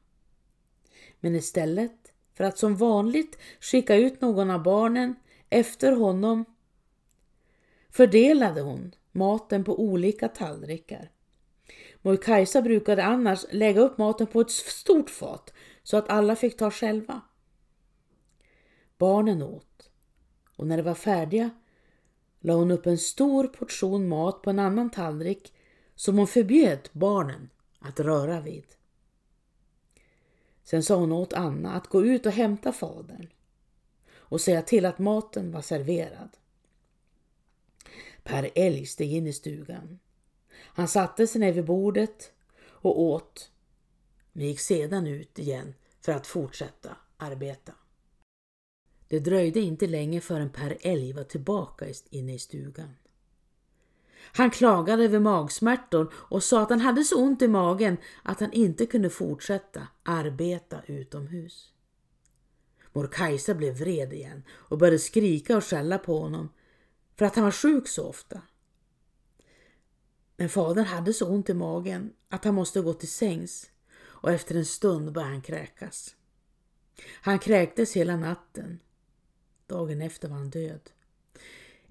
Men 1.23 1.37
istället 1.37 2.13
för 2.35 2.45
att 2.45 2.59
som 2.59 2.77
vanligt 2.77 3.39
skicka 3.61 3.97
ut 3.97 4.21
någon 4.21 4.51
av 4.51 4.63
barnen 4.63 5.15
efter 5.51 5.93
honom 5.93 6.45
fördelade 7.91 8.61
hon 8.61 8.95
maten 9.13 9.65
på 9.65 9.81
olika 9.81 10.29
tallrikar. 10.29 11.11
Mor 12.03 12.17
Kajsa 12.17 12.63
brukade 12.63 13.05
annars 13.05 13.45
lägga 13.51 13.81
upp 13.81 13.99
maten 13.99 14.27
på 14.27 14.41
ett 14.41 14.51
stort 14.51 15.11
fat 15.11 15.53
så 15.83 15.97
att 15.97 16.09
alla 16.09 16.37
fick 16.37 16.57
ta 16.57 16.71
själva. 16.71 17.21
Barnen 18.99 19.43
åt 19.43 19.91
och 20.57 20.67
när 20.67 20.77
de 20.77 20.83
var 20.83 20.95
färdiga 20.95 21.51
la 22.41 22.55
hon 22.55 22.71
upp 22.71 22.87
en 22.87 22.99
stor 22.99 23.47
portion 23.47 24.09
mat 24.09 24.43
på 24.43 24.51
en 24.51 24.59
annan 24.59 24.91
tallrik 24.91 25.55
som 25.95 26.19
hon 26.19 26.27
förbjöd 26.27 26.89
barnen 26.93 27.51
att 27.79 28.01
röra 28.01 28.41
vid. 28.41 28.67
Sen 30.73 30.83
sa 30.83 30.97
hon 30.97 31.13
åt 31.13 31.33
Anna 31.33 31.73
att 31.73 31.87
gå 31.87 32.05
ut 32.05 32.27
och 32.27 32.33
hämta 32.33 32.73
fadern 32.73 33.27
och 34.15 34.41
säga 34.41 34.63
till 34.63 34.87
att 34.87 34.99
maten 34.99 35.53
var 35.53 35.63
serverad. 35.63 36.37
Per 38.23 38.51
Elg 38.55 38.87
steg 38.87 39.13
in 39.13 39.27
i 39.27 39.33
stugan. 39.33 39.99
Han 40.51 40.89
satte 40.89 41.27
sig 41.27 41.41
ner 41.41 41.53
vid 41.53 41.65
bordet 41.65 42.33
och 42.65 43.01
åt, 43.01 43.51
men 44.33 44.47
gick 44.47 44.61
sedan 44.61 45.07
ut 45.07 45.39
igen 45.39 45.75
för 46.01 46.13
att 46.13 46.27
fortsätta 46.27 46.97
arbeta. 47.17 47.73
Det 49.09 49.19
dröjde 49.19 49.61
inte 49.61 49.87
länge 49.87 50.21
förrän 50.21 50.51
Per 50.51 50.79
Elg 50.81 51.13
var 51.13 51.25
tillbaka 51.25 51.87
inne 52.11 52.35
i 52.35 52.39
stugan. 52.39 52.95
Han 54.33 54.51
klagade 54.51 55.05
över 55.05 55.19
magsmärtor 55.19 56.13
och 56.15 56.43
sa 56.43 56.63
att 56.63 56.71
han 56.71 56.81
hade 56.81 57.05
så 57.05 57.23
ont 57.23 57.43
i 57.43 57.49
magen 57.49 57.97
att 58.23 58.41
han 58.41 58.53
inte 58.53 58.87
kunde 58.87 59.11
fortsätta 59.11 59.89
arbeta 60.03 60.83
utomhus. 60.87 61.73
Mor 62.93 63.07
Kajsa 63.07 63.55
blev 63.55 63.75
vred 63.75 64.13
igen 64.13 64.43
och 64.51 64.79
började 64.79 64.99
skrika 64.99 65.57
och 65.57 65.65
skälla 65.65 65.99
på 65.99 66.19
honom 66.19 66.49
för 67.17 67.25
att 67.25 67.35
han 67.35 67.45
var 67.45 67.51
sjuk 67.51 67.89
så 67.89 68.09
ofta. 68.09 68.43
Men 70.37 70.49
fadern 70.49 70.85
hade 70.85 71.13
så 71.13 71.29
ont 71.29 71.51
i 71.51 71.55
magen 71.55 72.13
att 72.29 72.45
han 72.45 72.55
måste 72.55 72.81
gå 72.81 72.93
till 72.93 73.11
sängs 73.11 73.71
och 74.05 74.31
efter 74.31 74.55
en 74.55 74.67
stund 74.67 75.13
började 75.13 75.33
han 75.33 75.43
kräkas. 75.43 76.15
Han 77.23 77.39
kräktes 77.39 77.97
hela 77.97 78.17
natten. 78.17 78.81
Dagen 79.67 80.03
efter 80.03 80.29
var 80.29 80.37
han 80.37 80.51
död. 80.51 80.91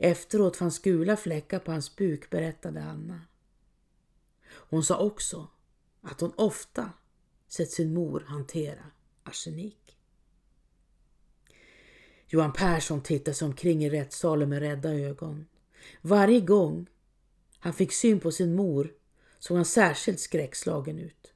Efteråt 0.03 0.57
fanns 0.57 0.79
gula 0.79 1.17
fläckar 1.17 1.59
på 1.59 1.71
hans 1.71 1.95
buk, 1.95 2.29
berättade 2.29 2.83
Anna. 2.83 3.21
Hon 4.45 4.83
sa 4.83 4.97
också 4.97 5.47
att 6.01 6.21
hon 6.21 6.33
ofta 6.35 6.89
sett 7.47 7.71
sin 7.71 7.93
mor 7.93 8.23
hantera 8.27 8.83
arsenik. 9.23 9.97
Johan 12.27 12.53
Persson 12.53 13.03
tittade 13.03 13.35
sig 13.35 13.45
omkring 13.45 13.83
i 13.83 13.89
rättssalen 13.89 14.49
med 14.49 14.59
rädda 14.59 14.93
ögon. 14.93 15.45
Varje 16.01 16.39
gång 16.39 16.87
han 17.59 17.73
fick 17.73 17.93
syn 17.93 18.19
på 18.19 18.31
sin 18.31 18.55
mor 18.55 18.93
såg 19.39 19.57
han 19.57 19.65
särskilt 19.65 20.19
skräckslagen 20.19 20.99
ut. 20.99 21.33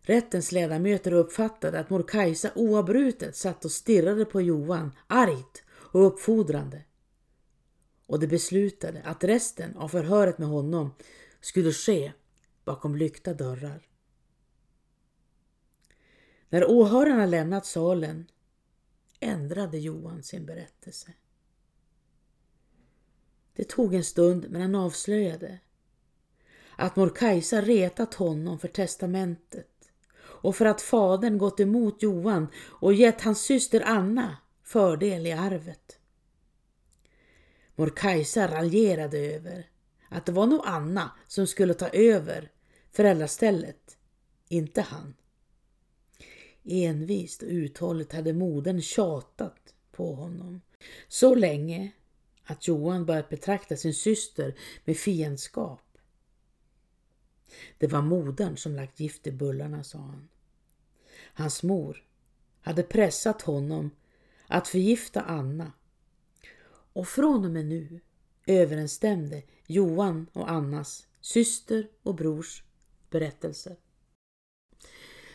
Rättens 0.00 0.52
ledamöter 0.52 1.12
uppfattade 1.12 1.80
att 1.80 1.90
mor 1.90 2.02
Kajsa 2.02 2.50
oavbrutet 2.54 3.36
satt 3.36 3.64
och 3.64 3.72
stirrade 3.72 4.24
på 4.24 4.40
Johan, 4.40 4.92
argt 5.06 5.62
och 5.68 6.06
uppfordrande. 6.06 6.85
Och 8.06 8.20
de 8.20 8.26
beslutade 8.26 9.02
att 9.02 9.24
resten 9.24 9.76
av 9.76 9.88
förhöret 9.88 10.38
med 10.38 10.48
honom 10.48 10.94
skulle 11.40 11.72
ske 11.72 12.12
bakom 12.64 12.96
lyckta 12.96 13.34
dörrar. 13.34 13.88
När 16.48 16.70
åhörarna 16.70 17.26
lämnat 17.26 17.66
salen 17.66 18.26
ändrade 19.20 19.78
Johan 19.78 20.22
sin 20.22 20.46
berättelse. 20.46 21.12
Det 23.52 23.68
tog 23.68 23.94
en 23.94 24.04
stund 24.04 24.46
men 24.50 24.62
han 24.62 24.74
avslöjade 24.74 25.58
att 26.76 26.96
mor 26.96 27.08
Kajsa 27.08 27.60
retat 27.60 28.14
honom 28.14 28.58
för 28.58 28.68
testamentet 28.68 29.90
och 30.18 30.56
för 30.56 30.64
att 30.64 30.80
fadern 30.80 31.38
gått 31.38 31.60
emot 31.60 32.02
Johan 32.02 32.48
och 32.56 32.94
gett 32.94 33.20
hans 33.20 33.40
syster 33.42 33.82
Anna 33.86 34.36
fördel 34.62 35.26
i 35.26 35.32
arvet. 35.32 35.98
Mor 37.76 37.92
Kajsa 37.96 38.48
raljerade 38.48 39.18
över 39.18 39.70
att 40.08 40.26
det 40.26 40.32
var 40.32 40.46
nog 40.46 40.60
Anna 40.64 41.10
som 41.26 41.46
skulle 41.46 41.74
ta 41.74 41.88
över 41.88 42.50
föräldrastället, 42.92 43.98
inte 44.48 44.80
han. 44.80 45.14
Envist 46.64 47.42
och 47.42 47.48
uthålligt 47.48 48.12
hade 48.12 48.32
modern 48.32 48.80
tjatat 48.80 49.74
på 49.92 50.14
honom 50.14 50.60
så 51.08 51.34
länge 51.34 51.92
att 52.44 52.68
Johan 52.68 53.06
börjat 53.06 53.28
betrakta 53.28 53.76
sin 53.76 53.94
syster 53.94 54.58
med 54.84 54.96
fiendskap. 54.96 55.98
Det 57.78 57.86
var 57.86 58.02
modern 58.02 58.56
som 58.56 58.74
lagt 58.74 59.00
gift 59.00 59.26
i 59.26 59.32
bullarna, 59.32 59.84
sa 59.84 59.98
han. 59.98 60.28
Hans 61.34 61.62
mor 61.62 62.04
hade 62.60 62.82
pressat 62.82 63.42
honom 63.42 63.90
att 64.46 64.68
förgifta 64.68 65.22
Anna 65.22 65.72
och 66.96 67.08
från 67.08 67.44
och 67.44 67.50
med 67.50 67.66
nu 67.66 68.00
överensstämde 68.46 69.42
Johan 69.66 70.26
och 70.32 70.50
Annas 70.50 71.06
syster 71.20 71.88
och 72.02 72.14
brors 72.14 72.62
berättelser. 73.10 73.76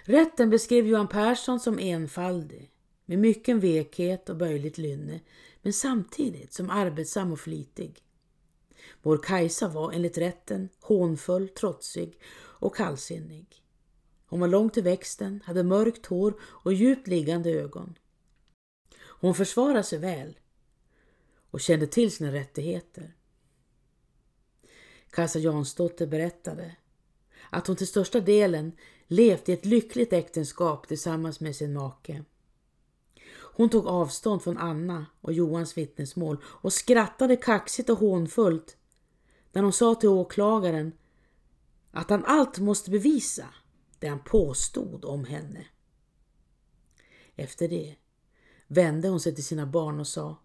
Rätten 0.04 0.50
beskrev 0.50 0.88
Johan 0.88 1.08
Persson 1.08 1.60
som 1.60 1.80
enfaldig, 1.80 2.72
med 3.06 3.20
mycken 3.20 3.60
vekhet 3.60 4.30
och 4.30 4.38
böjligt 4.38 4.78
lynne, 4.78 5.20
men 5.62 5.74
samtidigt 5.74 6.54
som 6.54 6.70
arbetsam 6.70 7.32
och 7.32 7.40
flitig. 7.40 8.04
Vår 9.02 9.18
Kajsa 9.18 9.68
var 9.68 9.92
enligt 9.92 10.18
rätten 10.18 10.70
hånfull, 10.80 11.50
trotsig 11.50 12.20
och 12.36 12.76
kallsinnig. 12.76 13.48
Hon 14.26 14.40
var 14.40 14.48
lång 14.48 14.70
till 14.70 14.84
växten, 14.84 15.42
hade 15.46 15.64
mörkt 15.64 16.06
hår 16.06 16.40
och 16.42 16.74
djupt 16.74 17.08
liggande 17.08 17.50
ögon. 17.50 17.98
Hon 19.00 19.36
försvarade 19.36 19.84
sig 19.84 20.00
väl 20.00 20.36
och 21.52 21.62
kände 21.62 21.88
till 21.88 22.12
sina 22.12 22.32
rättigheter. 22.32 23.16
Kajsa 25.10 25.40
Jansdotter 25.40 26.08
berättade 26.08 26.76
att 27.50 27.68
hon 27.68 27.76
till 27.76 27.88
största 27.88 28.20
delen 28.20 28.72
levt 29.08 29.50
i 29.50 29.54
ett 29.54 29.66
lyckligt 29.66 30.14
äktenskap 30.14 30.88
tillsammans 30.88 31.40
med 31.40 31.56
sin 31.56 31.74
make. 31.74 32.24
Hon 33.54 33.70
tog 33.70 33.88
avstånd 33.88 34.42
från 34.42 34.58
Anna 34.58 35.06
och 35.22 35.34
Johans 35.34 35.78
vittnesmål 35.78 36.38
och 36.46 36.74
skrattade 36.74 37.36
kaxigt 37.36 37.90
och 37.90 37.98
hånfullt 37.98 38.78
när 39.52 39.64
hon 39.64 39.74
sa 39.74 39.96
till 39.96 40.10
åklagaren 40.10 40.92
att 41.92 42.10
han 42.10 42.26
allt 42.26 42.60
måste 42.60 42.92
bevisa 42.92 43.46
det 44.00 44.08
han 44.08 44.24
påstod 44.24 45.06
om 45.06 45.26
henne. 45.26 45.66
Efter 47.36 47.68
det 47.68 47.96
vände 48.68 49.08
hon 49.08 49.20
sig 49.20 49.36
till 49.36 49.46
sina 49.46 49.66
barn 49.66 50.00
och 50.00 50.08
sa 50.08 50.38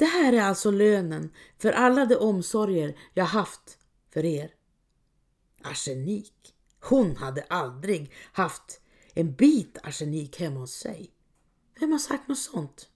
det 0.00 0.06
här 0.06 0.32
är 0.32 0.40
alltså 0.40 0.70
lönen 0.70 1.32
för 1.58 1.72
alla 1.72 2.06
de 2.06 2.16
omsorger 2.16 2.98
jag 3.14 3.24
haft 3.24 3.78
för 4.12 4.24
er. 4.24 4.54
Arsenik. 5.62 6.54
Hon 6.80 7.16
hade 7.16 7.42
aldrig 7.42 8.12
haft 8.32 8.80
en 9.14 9.34
bit 9.34 9.78
arsenik 9.82 10.40
hemma 10.40 10.60
hos 10.60 10.72
sig. 10.72 11.10
Vem 11.80 11.92
har 11.92 11.98
sagt 11.98 12.28
något 12.28 12.38
sånt? 12.38 12.88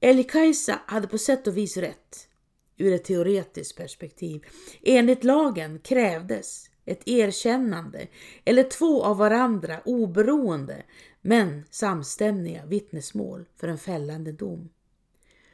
Elikajsa 0.00 0.80
hade 0.86 1.06
på 1.06 1.18
sätt 1.18 1.46
och 1.46 1.56
vis 1.56 1.76
rätt 1.76 2.28
ur 2.76 2.92
ett 2.92 3.04
teoretiskt 3.04 3.76
perspektiv. 3.76 4.44
Enligt 4.82 5.24
lagen 5.24 5.78
krävdes 5.78 6.70
ett 6.84 7.08
erkännande 7.08 8.08
eller 8.44 8.62
två 8.62 9.04
av 9.04 9.16
varandra 9.16 9.80
oberoende 9.84 10.84
men 11.26 11.64
samstämmiga 11.70 12.66
vittnesmål 12.66 13.44
för 13.56 13.68
en 13.68 13.78
fällande 13.78 14.32
dom. 14.32 14.68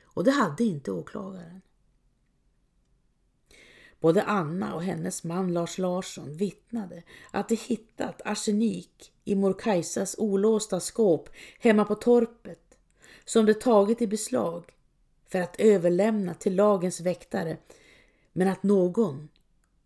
Och 0.03 0.25
det 0.25 0.31
hade 0.31 0.65
inte 0.65 0.93
åklagaren. 0.93 1.61
Både 4.01 4.23
Anna 4.23 4.75
och 4.75 4.83
hennes 4.83 5.25
man 5.25 5.53
Lars 5.53 5.79
Larsson 5.79 6.37
vittnade 6.37 7.03
att 7.31 7.49
de 7.49 7.55
hittat 7.55 8.23
arsenik 8.25 9.13
i 9.25 9.35
mor 9.35 9.59
Kajsas 9.59 10.15
olåsta 10.19 10.81
skåp 10.81 11.29
hemma 11.59 11.85
på 11.85 11.95
torpet 11.95 12.79
som 13.25 13.47
de 13.47 13.55
tagit 13.55 14.03
i 14.03 14.07
beslag 14.07 14.65
för 15.29 15.41
att 15.41 15.61
överlämna 15.61 16.35
till 16.35 16.55
lagens 16.55 17.01
väktare 17.01 17.57
men 18.33 18.49
att 18.49 18.63
någon 18.63 19.29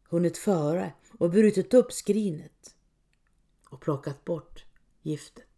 hunnit 0.09 0.39
före 0.39 0.93
och 1.19 1.31
brutit 1.31 1.75
upp 1.75 1.93
skrinet 1.93 2.75
och 3.69 3.81
plockat 3.81 4.25
bort 4.25 4.65
giftet. 5.03 5.54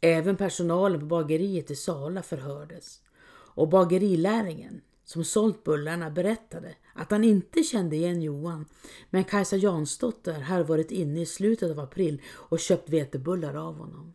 Även 0.00 0.36
personalen 0.36 1.00
på 1.00 1.06
bageriet 1.06 1.70
i 1.70 1.76
Sala 1.76 2.22
förhördes 2.22 3.02
och 3.30 3.68
bageriläringen 3.68 4.80
som 5.04 5.24
sålt 5.24 5.64
bullarna 5.64 6.10
berättade 6.10 6.74
att 6.94 7.10
han 7.10 7.24
inte 7.24 7.62
kände 7.62 7.96
igen 7.96 8.22
Johan 8.22 8.66
men 9.10 9.24
Kajsa 9.24 9.56
Jansdotter 9.56 10.40
hade 10.40 10.64
varit 10.64 10.90
inne 10.90 11.20
i 11.20 11.26
slutet 11.26 11.70
av 11.70 11.80
april 11.80 12.22
och 12.26 12.58
köpt 12.58 12.88
vetebullar 12.88 13.54
av 13.54 13.74
honom. 13.74 14.14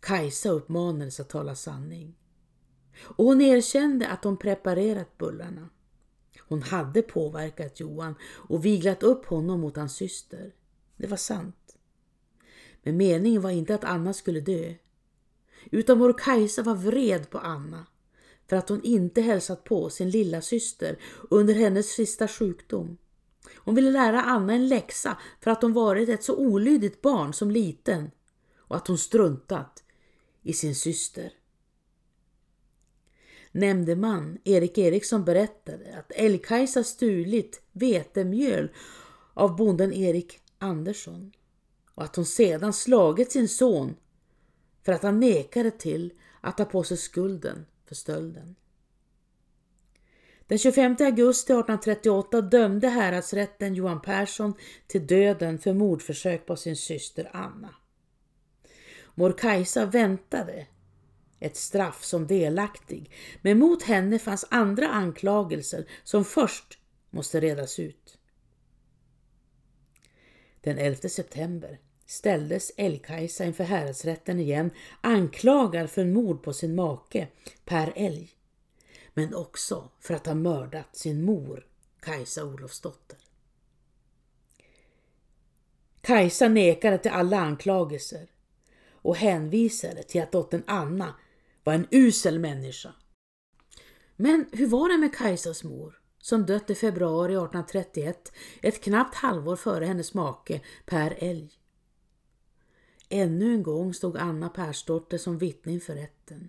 Kajsa 0.00 0.50
uppmanades 0.50 1.20
att 1.20 1.28
tala 1.28 1.54
sanning 1.54 2.16
och 3.02 3.24
hon 3.24 3.40
erkände 3.40 4.08
att 4.08 4.24
hon 4.24 4.36
preparerat 4.36 5.18
bullarna. 5.18 5.68
Hon 6.48 6.62
hade 6.62 7.02
påverkat 7.02 7.80
Johan 7.80 8.14
och 8.48 8.64
viglat 8.64 9.02
upp 9.02 9.26
honom 9.26 9.60
mot 9.60 9.76
hans 9.76 9.96
syster. 9.96 10.54
Det 10.96 11.06
var 11.06 11.16
sant. 11.16 11.73
Men 12.84 12.96
meningen 12.96 13.42
var 13.42 13.50
inte 13.50 13.74
att 13.74 13.84
Anna 13.84 14.12
skulle 14.12 14.40
dö. 14.40 14.74
Utan 15.70 15.98
mor 15.98 16.12
Kajsa 16.18 16.62
var 16.62 16.74
vred 16.74 17.30
på 17.30 17.38
Anna 17.38 17.86
för 18.48 18.56
att 18.56 18.68
hon 18.68 18.82
inte 18.82 19.20
hälsat 19.20 19.64
på 19.64 19.90
sin 19.90 20.10
lilla 20.10 20.40
syster 20.40 20.98
under 21.30 21.54
hennes 21.54 21.92
sista 21.92 22.28
sjukdom. 22.28 22.96
Hon 23.56 23.74
ville 23.74 23.90
lära 23.90 24.22
Anna 24.22 24.52
en 24.52 24.68
läxa 24.68 25.18
för 25.40 25.50
att 25.50 25.62
hon 25.62 25.72
varit 25.72 26.08
ett 26.08 26.24
så 26.24 26.36
olydigt 26.36 27.02
barn 27.02 27.32
som 27.32 27.50
liten 27.50 28.10
och 28.58 28.76
att 28.76 28.88
hon 28.88 28.98
struntat 28.98 29.84
i 30.42 30.52
sin 30.52 30.74
syster. 30.74 31.32
Nämndeman 33.52 34.38
Erik 34.44 34.78
Eriksson 34.78 35.24
berättade 35.24 35.98
att 35.98 36.12
Älgkajsa 36.12 36.84
stulit 36.84 37.62
vetemjöl 37.72 38.70
av 39.34 39.56
bonden 39.56 39.92
Erik 39.92 40.40
Andersson 40.58 41.32
och 41.94 42.04
att 42.04 42.16
hon 42.16 42.26
sedan 42.26 42.72
slagit 42.72 43.32
sin 43.32 43.48
son 43.48 43.96
för 44.82 44.92
att 44.92 45.02
han 45.02 45.20
nekade 45.20 45.70
till 45.70 46.12
att 46.40 46.56
ta 46.56 46.64
på 46.64 46.82
sig 46.82 46.96
skulden 46.96 47.66
för 47.86 47.94
stölden. 47.94 48.56
Den 50.46 50.58
25 50.58 50.96
augusti 51.00 51.52
1838 51.52 52.40
dömde 52.40 52.88
häradsrätten 52.88 53.74
Johan 53.74 54.02
Persson 54.02 54.54
till 54.86 55.06
döden 55.06 55.58
för 55.58 55.72
mordförsök 55.72 56.46
på 56.46 56.56
sin 56.56 56.76
syster 56.76 57.30
Anna. 57.32 57.74
Mor 59.14 59.32
Kajsa 59.32 59.86
väntade 59.86 60.66
ett 61.40 61.56
straff 61.56 62.04
som 62.04 62.26
delaktig, 62.26 63.10
men 63.42 63.58
mot 63.58 63.82
henne 63.82 64.18
fanns 64.18 64.46
andra 64.50 64.88
anklagelser 64.88 65.88
som 66.04 66.24
först 66.24 66.78
måste 67.10 67.40
redas 67.40 67.78
ut. 67.78 68.18
Den 70.60 70.78
11 70.78 71.08
september 71.08 71.78
ställdes 72.06 72.72
Älgkajsa 72.76 73.44
inför 73.44 73.64
häradsrätten 73.64 74.40
igen 74.40 74.70
anklagad 75.00 75.90
för 75.90 76.04
mord 76.04 76.42
på 76.42 76.52
sin 76.52 76.74
make 76.74 77.28
Per 77.64 77.92
Älg, 77.96 78.30
men 79.14 79.34
också 79.34 79.90
för 80.00 80.14
att 80.14 80.26
ha 80.26 80.34
mördat 80.34 80.96
sin 80.96 81.24
mor 81.24 81.66
Kajsa 82.00 82.44
Olofsdotter. 82.44 83.18
Kajsa 86.00 86.48
nekade 86.48 86.98
till 86.98 87.10
alla 87.10 87.40
anklagelser 87.40 88.26
och 88.92 89.16
hänvisade 89.16 90.02
till 90.02 90.22
att 90.22 90.32
dottern 90.32 90.62
Anna 90.66 91.14
var 91.64 91.74
en 91.74 91.86
usel 91.90 92.38
människa. 92.38 92.92
Men 94.16 94.46
hur 94.52 94.66
var 94.66 94.88
det 94.88 94.98
med 94.98 95.16
Kajsas 95.16 95.64
mor, 95.64 96.00
som 96.18 96.46
dött 96.46 96.70
i 96.70 96.74
februari 96.74 97.32
1831, 97.32 98.32
ett 98.62 98.80
knappt 98.80 99.14
halvår 99.14 99.56
före 99.56 99.84
hennes 99.84 100.14
make 100.14 100.60
Per 100.86 101.14
Älg? 101.18 101.52
Ännu 103.08 103.54
en 103.54 103.62
gång 103.62 103.94
stod 103.94 104.16
Anna 104.16 104.48
Persdotter 104.48 105.18
som 105.18 105.38
vittne 105.38 105.72
inför 105.72 105.94
rätten. 105.94 106.48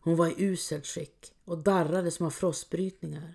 Hon 0.00 0.16
var 0.16 0.28
i 0.28 0.44
uselt 0.44 0.86
skick 0.86 1.34
och 1.44 1.58
darrade 1.58 2.10
som 2.10 2.26
av 2.26 2.30
frostbrytningar. 2.30 3.34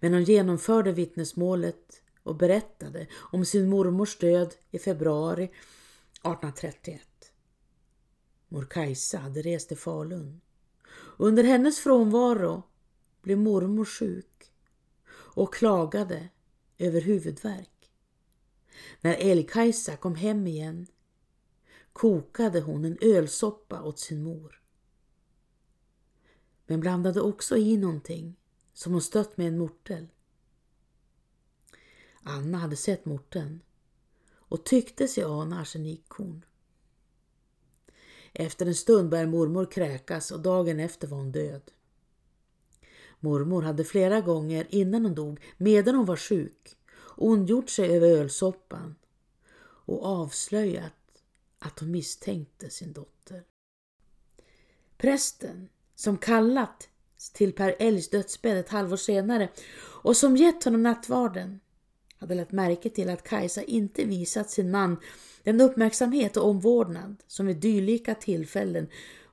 Men 0.00 0.12
hon 0.12 0.24
genomförde 0.24 0.92
vittnesmålet 0.92 2.02
och 2.22 2.36
berättade 2.36 3.06
om 3.14 3.44
sin 3.44 3.68
mormors 3.68 4.18
död 4.18 4.54
i 4.70 4.78
februari 4.78 5.44
1831. 5.44 7.02
Mor 8.48 8.66
Kajsa 8.70 9.18
hade 9.18 9.42
rest 9.42 9.68
till 9.68 9.76
Falun. 9.76 10.40
Under 11.16 11.44
hennes 11.44 11.78
frånvaro 11.78 12.62
blev 13.22 13.38
mormor 13.38 13.84
sjuk 13.84 14.52
och 15.10 15.54
klagade 15.54 16.28
över 16.78 17.00
huvudvärk. 17.00 17.90
När 19.00 19.14
Älgkajsa 19.14 19.96
kom 19.96 20.14
hem 20.14 20.46
igen 20.46 20.86
kokade 21.96 22.60
hon 22.60 22.84
en 22.84 22.98
ölsoppa 23.00 23.82
åt 23.82 23.98
sin 23.98 24.22
mor. 24.22 24.62
Men 26.66 26.80
blandade 26.80 27.20
också 27.20 27.56
i 27.56 27.76
någonting 27.76 28.36
som 28.72 28.92
hon 28.92 29.02
stött 29.02 29.36
med 29.36 29.48
en 29.48 29.58
mortel. 29.58 30.06
Anna 32.22 32.58
hade 32.58 32.76
sett 32.76 33.04
morteln 33.04 33.60
och 34.34 34.64
tyckte 34.64 35.08
sig 35.08 35.24
ana 35.24 35.60
arsenikkorn. 35.60 36.44
Efter 38.32 38.66
en 38.66 38.74
stund 38.74 39.10
började 39.10 39.30
mormor 39.30 39.70
kräkas 39.70 40.30
och 40.30 40.40
dagen 40.40 40.80
efter 40.80 41.08
var 41.08 41.18
hon 41.18 41.32
död. 41.32 41.72
Mormor 43.20 43.62
hade 43.62 43.84
flera 43.84 44.20
gånger 44.20 44.66
innan 44.70 45.04
hon 45.04 45.14
dog, 45.14 45.40
medan 45.56 45.94
hon 45.94 46.06
var 46.06 46.16
sjuk, 46.16 46.76
ondgjort 47.16 47.70
sig 47.70 47.96
över 47.96 48.08
ölsoppan 48.08 48.94
och 49.60 50.06
avslöjat 50.06 51.05
att 51.58 51.78
hon 51.78 51.90
misstänkte 51.90 52.70
sin 52.70 52.92
dotter. 52.92 53.44
Prästen, 54.98 55.68
som 55.94 56.18
kallat 56.18 56.88
till 57.32 57.52
Per 57.52 57.76
Elgs 57.78 58.10
dödsbädd 58.10 58.58
ett 58.58 58.68
halvår 58.68 58.96
senare 58.96 59.48
och 59.78 60.16
som 60.16 60.36
gett 60.36 60.64
honom 60.64 60.82
nattvarden, 60.82 61.60
hade 62.18 62.34
lagt 62.34 62.52
märke 62.52 62.90
till 62.90 63.10
att 63.10 63.28
Kajsa 63.28 63.62
inte 63.62 64.04
visat 64.04 64.50
sin 64.50 64.70
man 64.70 64.96
den 65.42 65.60
uppmärksamhet 65.60 66.36
och 66.36 66.48
omvårdnad 66.48 67.16
som 67.26 67.46
vid 67.46 67.56
dylika 67.56 68.14
tillfällen 68.14 68.88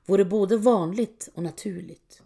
vore 0.06 0.24
både 0.24 0.56
vanligt 0.56 1.28
och 1.34 1.42
naturligt. 1.42 2.22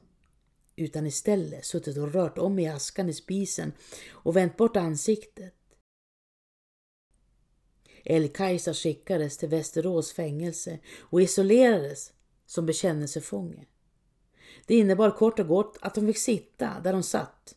Utan 0.77 1.07
istället 1.07 1.65
suttit 1.65 1.99
och 1.99 2.13
rört 2.13 2.39
om 2.39 2.59
i 2.59 2.69
askan 2.69 3.09
i 3.09 3.15
spisen 3.15 3.73
och 4.11 4.37
vänt 4.37 4.57
bort 4.57 4.77
ansiktet. 4.77 5.55
El-Kajsa 8.09 8.75
skickades 8.75 9.37
till 9.37 9.49
Västerås 9.49 10.13
fängelse 10.13 10.79
och 11.01 11.23
isolerades 11.23 12.13
som 12.47 12.67
bekännelsefånge. 12.67 13.67
Det 14.67 14.75
innebar 14.75 15.11
kort 15.11 15.39
och 15.39 15.49
gott 15.49 15.79
att 15.81 15.97
hon 15.97 16.07
fick 16.07 16.19
sitta 16.19 16.81
där 16.85 16.93
hon 16.93 17.03
satt 17.03 17.55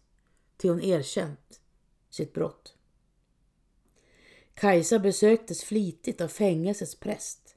till 0.58 0.70
hon 0.70 0.82
erkänt 0.82 1.62
sitt 2.10 2.34
brott. 2.34 2.74
Kajsa 4.54 5.00
besöktes 5.00 5.64
flitigt 5.64 6.22
av 6.22 6.28
fängelsets 6.28 6.96
präst. 6.96 7.56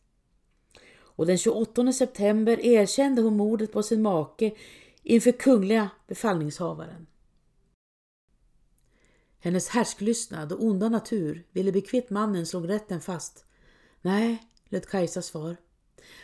Och 0.96 1.26
den 1.26 1.38
28 1.38 1.92
september 1.92 2.66
erkände 2.66 3.22
hon 3.22 3.36
mordet 3.36 3.72
på 3.72 3.82
sin 3.82 4.02
make 4.02 4.54
inför 5.02 5.32
kungliga 5.32 5.90
befallningshavaren. 6.06 7.06
Hennes 9.44 9.68
härsklystnad 9.68 10.52
och 10.52 10.64
onda 10.64 10.88
natur 10.88 11.46
ville 11.52 11.72
bli 11.72 11.80
kvitt 11.80 12.10
mannen 12.10 12.46
slog 12.46 12.68
rätten 12.68 13.00
fast. 13.00 13.44
Nej, 14.02 14.42
lät 14.68 14.86
Kajsas 14.86 15.26
svar. 15.26 15.56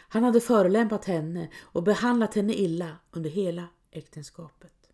Han 0.08 0.24
hade 0.24 0.40
förolämpat 0.40 1.04
henne 1.04 1.50
och 1.58 1.82
behandlat 1.82 2.34
henne 2.34 2.54
illa 2.54 2.96
under 3.10 3.30
hela 3.30 3.68
äktenskapet. 3.90 4.90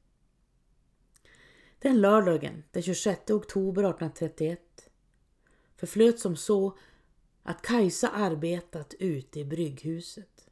Den 1.79 2.01
lördagen, 2.01 2.63
den 2.71 2.83
26 2.83 3.31
oktober 3.31 3.83
1831, 3.83 4.91
förflöt 5.77 6.21
som 6.21 6.37
så 6.37 6.79
att 7.43 7.63
Kajsa 7.63 8.09
arbetat 8.09 8.95
ute 8.99 9.41
i 9.41 9.45
brygghuset. 9.45 10.49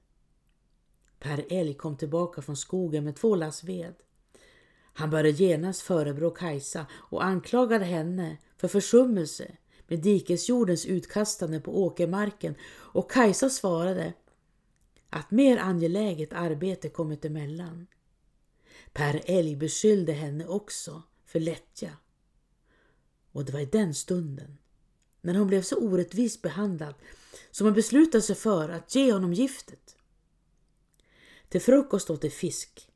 Per 1.18 1.44
Elg 1.48 1.74
kom 1.74 1.96
tillbaka 1.96 2.42
från 2.42 2.56
skogen 2.56 3.04
med 3.04 3.16
två 3.16 3.34
lass 3.34 3.64
ved. 3.64 3.94
Han 4.96 5.10
började 5.10 5.30
genast 5.30 5.80
förebrå 5.80 6.30
Kajsa 6.30 6.86
och 6.92 7.24
anklagade 7.24 7.84
henne 7.84 8.36
för 8.56 8.68
försummelse 8.68 9.56
med 9.88 10.00
dikesjordens 10.00 10.86
utkastande 10.86 11.60
på 11.60 11.84
åkermarken 11.84 12.54
och 12.72 13.10
Kajsa 13.10 13.50
svarade 13.50 14.12
att 15.10 15.30
mer 15.30 15.58
angeläget 15.58 16.32
arbete 16.32 16.88
kommit 16.88 17.24
emellan. 17.24 17.86
Per 18.92 19.22
Elg 19.24 19.56
beskyllde 19.56 20.12
henne 20.12 20.46
också 20.46 21.02
för 21.24 21.40
lättja. 21.40 21.90
Och 23.32 23.44
det 23.44 23.52
var 23.52 23.60
i 23.60 23.66
den 23.66 23.94
stunden 23.94 24.58
när 25.20 25.34
hon 25.34 25.46
blev 25.46 25.62
så 25.62 25.76
orättvist 25.76 26.42
behandlad 26.42 26.94
som 27.50 27.66
hon 27.66 27.74
beslutade 27.74 28.22
sig 28.22 28.36
för 28.36 28.68
att 28.68 28.94
ge 28.94 29.12
honom 29.12 29.32
giftet. 29.32 29.96
Till 31.48 31.60
frukost 31.60 32.10
åt 32.10 32.22
de 32.22 32.30
fisk. 32.30 32.90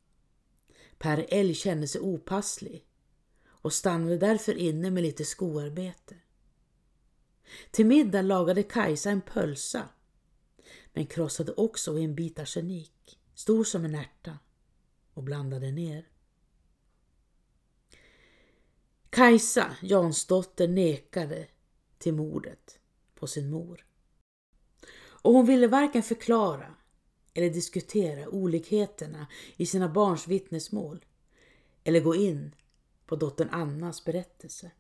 Per 0.98 1.26
Älg 1.28 1.54
kände 1.54 1.88
sig 1.88 2.00
opasslig 2.00 2.84
och 3.46 3.72
stannade 3.72 4.18
därför 4.18 4.54
inne 4.54 4.90
med 4.90 5.02
lite 5.02 5.24
skoarbete. 5.24 6.16
Till 7.70 7.86
middag 7.86 8.22
lagade 8.22 8.62
Kajsa 8.62 9.10
en 9.10 9.20
pölsa 9.20 9.88
men 10.92 11.06
krossade 11.06 11.52
också 11.52 11.98
en 11.98 12.14
bit 12.14 12.38
arsenik, 12.38 13.20
stor 13.34 13.64
som 13.64 13.84
en 13.84 13.94
ärta, 13.94 14.38
och 15.14 15.22
blandade 15.22 15.70
ner. 15.70 16.08
Kajsa, 19.10 19.76
Jansdotter, 19.82 20.68
nekade 20.68 21.46
till 21.98 22.14
mordet 22.14 22.78
på 23.14 23.26
sin 23.26 23.50
mor. 23.50 23.86
Och 25.00 25.32
hon 25.32 25.46
ville 25.46 25.66
varken 25.66 26.02
förklara 26.02 26.74
eller 27.38 27.50
diskutera 27.50 28.28
olikheterna 28.28 29.26
i 29.56 29.66
sina 29.66 29.88
barns 29.88 30.28
vittnesmål 30.28 31.04
eller 31.84 32.00
gå 32.00 32.14
in 32.14 32.54
på 33.06 33.16
dottern 33.16 33.48
Annas 33.50 34.04
berättelse. 34.04 34.70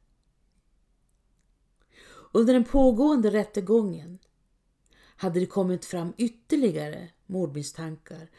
Under 2.32 2.54
den 2.54 2.64
pågående 2.64 3.30
rättegången 3.30 4.18
hade 5.16 5.40
det 5.40 5.46
kommit 5.46 5.84
fram 5.84 6.12
ytterligare 6.16 7.08
mordmisstankar 7.26 8.30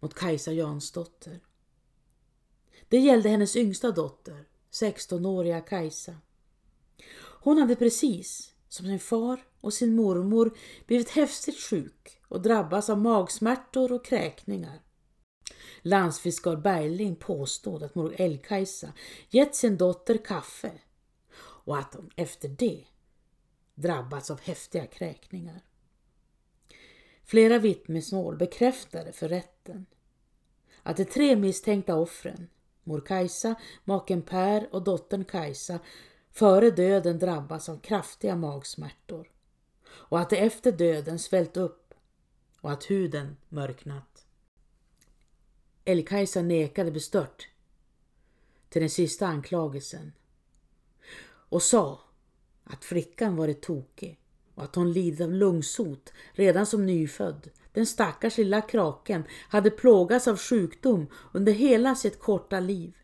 mot 0.00 0.14
Kajsa 0.14 0.52
Jansdotter. 0.52 1.40
Det 2.88 2.98
gällde 2.98 3.28
hennes 3.28 3.56
yngsta 3.56 3.90
dotter, 3.90 4.48
16-åriga 4.70 5.60
Kajsa. 5.60 6.14
Hon 7.20 7.58
hade 7.58 7.76
precis 7.76 8.54
som 8.68 8.86
sin 8.86 8.98
far 9.00 9.47
och 9.60 9.72
sin 9.74 9.96
mormor 9.96 10.56
blivit 10.86 11.10
häftigt 11.10 11.60
sjuk 11.60 12.20
och 12.28 12.42
drabbats 12.42 12.90
av 12.90 12.98
magsmärtor 12.98 13.92
och 13.92 14.04
kräkningar. 14.04 14.82
Landsfiskal 15.82 16.58
Bergling 16.58 17.16
påstod 17.16 17.82
att 17.82 17.94
mor 17.94 18.14
Elkajsa 18.18 18.92
gett 19.30 19.54
sin 19.54 19.76
dotter 19.76 20.16
kaffe 20.24 20.72
och 21.40 21.78
att 21.78 21.94
hon 21.94 22.10
efter 22.16 22.48
det 22.48 22.84
drabbats 23.74 24.30
av 24.30 24.40
häftiga 24.40 24.86
kräkningar. 24.86 25.60
Flera 27.24 27.58
vittnesmål 27.58 28.36
bekräftade 28.36 29.12
för 29.12 29.28
rätten 29.28 29.86
att 30.82 30.96
de 30.96 31.04
tre 31.04 31.36
misstänkta 31.36 31.96
offren, 31.96 32.48
mor 32.84 33.00
Kajsa, 33.00 33.54
maken 33.84 34.22
Per 34.22 34.74
och 34.74 34.82
dottern 34.82 35.24
Kajsa, 35.24 35.78
före 36.30 36.70
döden 36.70 37.18
drabbas 37.18 37.68
av 37.68 37.80
kraftiga 37.80 38.36
magsmärtor 38.36 39.28
och 39.90 40.20
att 40.20 40.30
det 40.30 40.36
efter 40.36 40.72
döden 40.72 41.18
svällt 41.18 41.56
upp 41.56 41.94
och 42.60 42.72
att 42.72 42.90
huden 42.90 43.36
mörknat. 43.48 44.26
Elkajsa 45.84 46.42
nekade 46.42 46.90
bestört 46.90 47.48
till 48.68 48.80
den 48.80 48.90
sista 48.90 49.26
anklagelsen 49.26 50.12
och 51.48 51.62
sa 51.62 52.00
att 52.64 52.84
flickan 52.84 53.36
varit 53.36 53.62
tokig 53.62 54.20
och 54.54 54.64
att 54.64 54.74
hon 54.74 54.92
lidit 54.92 55.20
av 55.20 55.32
lungsot 55.32 56.12
redan 56.32 56.66
som 56.66 56.86
nyfödd. 56.86 57.50
Den 57.72 57.86
stackars 57.86 58.38
lilla 58.38 58.60
kraken 58.60 59.24
hade 59.48 59.70
plågats 59.70 60.28
av 60.28 60.36
sjukdom 60.36 61.06
under 61.32 61.52
hela 61.52 61.94
sitt 61.94 62.20
korta 62.20 62.60
liv. 62.60 62.96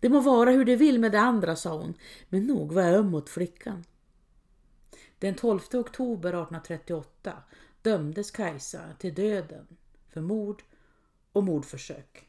Det 0.00 0.08
må 0.08 0.20
vara 0.20 0.50
hur 0.50 0.64
det 0.64 0.76
vill 0.76 1.00
med 1.00 1.12
det 1.12 1.20
andra, 1.20 1.56
sa 1.56 1.78
hon, 1.78 1.94
men 2.28 2.46
nog 2.46 2.72
var 2.72 2.82
jag 2.82 2.94
öm 2.94 3.10
mot 3.10 3.28
flickan. 3.28 3.84
Den 5.20 5.34
12 5.34 5.60
oktober 5.74 6.28
1838 6.28 7.42
dömdes 7.82 8.30
Kajsa 8.30 8.80
till 8.98 9.14
döden 9.14 9.66
för 10.08 10.20
mord 10.20 10.62
och 11.32 11.44
mordförsök. 11.44 12.28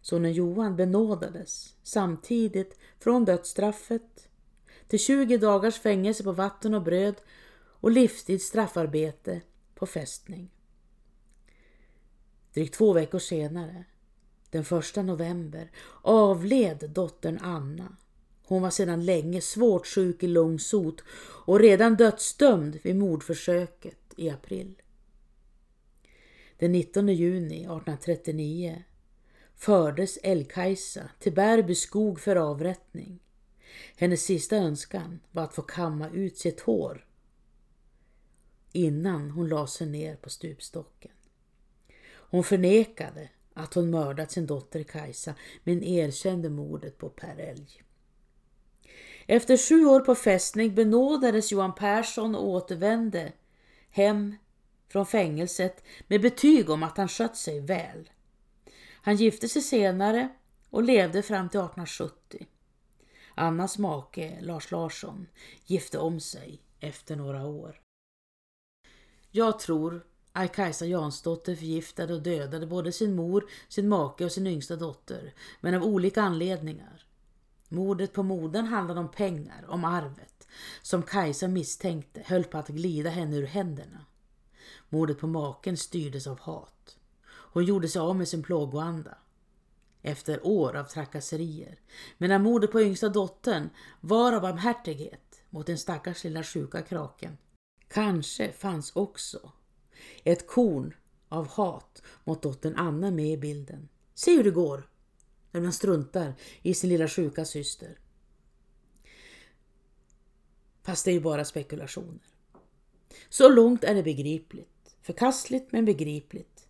Sonen 0.00 0.32
Johan 0.32 0.76
benådades 0.76 1.74
samtidigt 1.82 2.78
från 2.98 3.24
dödsstraffet 3.24 4.28
till 4.86 4.98
20 4.98 5.38
dagars 5.38 5.78
fängelse 5.80 6.24
på 6.24 6.32
vatten 6.32 6.74
och 6.74 6.82
bröd 6.82 7.14
och 7.80 7.90
livstids 7.90 8.44
straffarbete 8.44 9.40
på 9.74 9.86
fästning. 9.86 10.50
Drygt 12.54 12.74
två 12.74 12.92
veckor 12.92 13.18
senare, 13.18 13.84
den 14.50 14.62
1 14.62 14.96
november, 14.96 15.70
avled 16.02 16.90
dottern 16.90 17.38
Anna. 17.42 17.96
Hon 18.48 18.62
var 18.62 18.70
sedan 18.70 19.04
länge 19.04 19.40
svårt 19.40 19.86
sjuk 19.86 20.22
i 20.22 20.26
lungsot 20.26 21.02
och 21.44 21.60
redan 21.60 21.96
dödsdömd 21.96 22.78
vid 22.82 22.96
mordförsöket 22.96 24.14
i 24.16 24.30
april. 24.30 24.82
Den 26.58 26.72
19 26.72 27.08
juni 27.08 27.56
1839 27.56 28.82
fördes 29.54 30.18
El-Kajsa 30.22 31.10
till 31.18 31.32
Bärby 31.32 31.74
skog 31.74 32.20
för 32.20 32.36
avrättning. 32.36 33.20
Hennes 33.96 34.22
sista 34.22 34.56
önskan 34.56 35.20
var 35.30 35.44
att 35.44 35.54
få 35.54 35.62
kamma 35.62 36.10
ut 36.10 36.38
sitt 36.38 36.60
hår 36.60 37.06
innan 38.72 39.30
hon 39.30 39.48
la 39.48 39.66
sig 39.66 39.86
ner 39.86 40.16
på 40.16 40.30
stupstocken. 40.30 41.12
Hon 42.08 42.44
förnekade 42.44 43.28
att 43.54 43.74
hon 43.74 43.90
mördat 43.90 44.30
sin 44.30 44.46
dotter 44.46 44.82
Kajsa 44.82 45.34
men 45.64 45.82
erkände 45.82 46.50
mordet 46.50 46.98
på 46.98 47.08
Per 47.08 47.38
Elg. 47.38 47.82
Efter 49.30 49.56
sju 49.56 49.86
år 49.86 50.00
på 50.00 50.14
fästning 50.14 50.74
benådades 50.74 51.52
Johan 51.52 51.74
Persson 51.74 52.34
och 52.34 52.48
återvände 52.48 53.32
hem 53.90 54.36
från 54.88 55.06
fängelset 55.06 55.84
med 56.06 56.20
betyg 56.20 56.70
om 56.70 56.82
att 56.82 56.96
han 56.96 57.08
skött 57.08 57.36
sig 57.36 57.60
väl. 57.60 58.10
Han 58.92 59.16
gifte 59.16 59.48
sig 59.48 59.62
senare 59.62 60.28
och 60.70 60.82
levde 60.82 61.22
fram 61.22 61.48
till 61.48 61.60
1870. 61.60 62.46
Annas 63.34 63.78
make 63.78 64.38
Lars 64.40 64.70
Larsson 64.70 65.26
gifte 65.66 65.98
om 65.98 66.20
sig 66.20 66.62
efter 66.80 67.16
några 67.16 67.46
år. 67.46 67.80
Jag 69.30 69.58
tror 69.58 70.06
att 70.32 70.52
Kajsa 70.52 70.86
Jansdotter 70.86 71.54
förgiftade 71.54 72.14
och 72.14 72.22
dödade 72.22 72.66
både 72.66 72.92
sin 72.92 73.14
mor, 73.16 73.50
sin 73.68 73.88
make 73.88 74.24
och 74.24 74.32
sin 74.32 74.46
yngsta 74.46 74.76
dotter, 74.76 75.34
men 75.60 75.74
av 75.74 75.84
olika 75.84 76.22
anledningar. 76.22 77.07
Mordet 77.68 78.12
på 78.12 78.22
modern 78.22 78.66
handlade 78.66 79.00
om 79.00 79.10
pengar, 79.10 79.64
om 79.68 79.84
arvet, 79.84 80.48
som 80.82 81.02
Kajsa 81.02 81.48
misstänkte 81.48 82.22
höll 82.26 82.44
på 82.44 82.58
att 82.58 82.68
glida 82.68 83.10
henne 83.10 83.36
ur 83.36 83.46
händerna. 83.46 84.06
Mordet 84.88 85.18
på 85.18 85.26
maken 85.26 85.76
styrdes 85.76 86.26
av 86.26 86.40
hat. 86.40 86.98
Hon 87.28 87.64
gjorde 87.64 87.88
sig 87.88 88.00
av 88.00 88.16
med 88.16 88.28
sin 88.28 88.42
plågoanda 88.42 89.18
efter 90.02 90.46
år 90.46 90.76
av 90.76 90.84
trakasserier. 90.84 91.80
Medan 92.18 92.42
mordet 92.42 92.72
på 92.72 92.80
yngsta 92.80 93.08
dottern 93.08 93.70
var 94.00 94.32
av 94.32 94.42
barmhärtighet 94.42 95.42
mot 95.50 95.66
den 95.66 95.78
stackars 95.78 96.24
lilla 96.24 96.42
sjuka 96.42 96.82
kraken. 96.82 97.38
Kanske 97.88 98.52
fanns 98.52 98.96
också 98.96 99.52
ett 100.24 100.46
korn 100.46 100.94
av 101.28 101.48
hat 101.48 102.02
mot 102.24 102.42
dottern 102.42 102.76
Anna 102.76 103.10
med 103.10 103.32
i 103.32 103.36
bilden. 103.36 103.88
Se 104.14 104.36
hur 104.36 104.44
det 104.44 104.50
går 104.50 104.88
när 105.50 105.60
man 105.60 105.72
struntar 105.72 106.34
i 106.62 106.74
sin 106.74 106.90
lilla 106.90 107.08
sjuka 107.08 107.44
syster. 107.44 107.98
Fast 110.82 111.04
det 111.04 111.10
är 111.10 111.12
ju 111.12 111.20
bara 111.20 111.44
spekulationer. 111.44 112.20
Så 113.28 113.48
långt 113.48 113.84
är 113.84 113.94
det 113.94 114.02
begripligt. 114.02 114.96
Förkastligt 115.02 115.72
men 115.72 115.84
begripligt. 115.84 116.68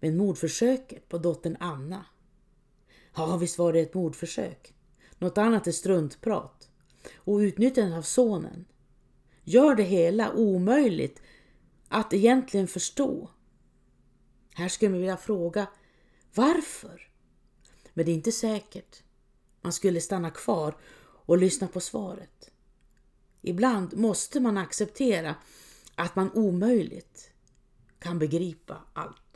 Men 0.00 0.16
mordförsöket 0.16 1.08
på 1.08 1.18
dottern 1.18 1.56
Anna. 1.60 2.04
Ja, 3.14 3.36
visst 3.36 3.58
var 3.58 3.72
det 3.72 3.80
ett 3.80 3.94
mordförsök. 3.94 4.74
Något 5.18 5.38
annat 5.38 5.66
är 5.66 5.72
struntprat. 5.72 6.70
Och 7.16 7.36
utnyttjandet 7.36 7.98
av 7.98 8.02
sonen 8.02 8.64
gör 9.44 9.74
det 9.74 9.82
hela 9.82 10.32
omöjligt 10.32 11.22
att 11.88 12.12
egentligen 12.12 12.68
förstå. 12.68 13.30
Här 14.54 14.68
skulle 14.68 14.90
man 14.90 15.00
vilja 15.00 15.16
fråga 15.16 15.66
varför? 16.34 17.07
Men 17.98 18.04
det 18.04 18.12
är 18.12 18.14
inte 18.14 18.32
säkert. 18.32 19.02
Man 19.60 19.72
skulle 19.72 20.00
stanna 20.00 20.30
kvar 20.30 20.76
och 21.00 21.38
lyssna 21.38 21.66
på 21.66 21.80
svaret. 21.80 22.50
Ibland 23.42 23.96
måste 23.96 24.40
man 24.40 24.58
acceptera 24.58 25.34
att 25.94 26.16
man 26.16 26.30
omöjligt 26.32 27.30
kan 27.98 28.18
begripa 28.18 28.82
allt. 28.92 29.27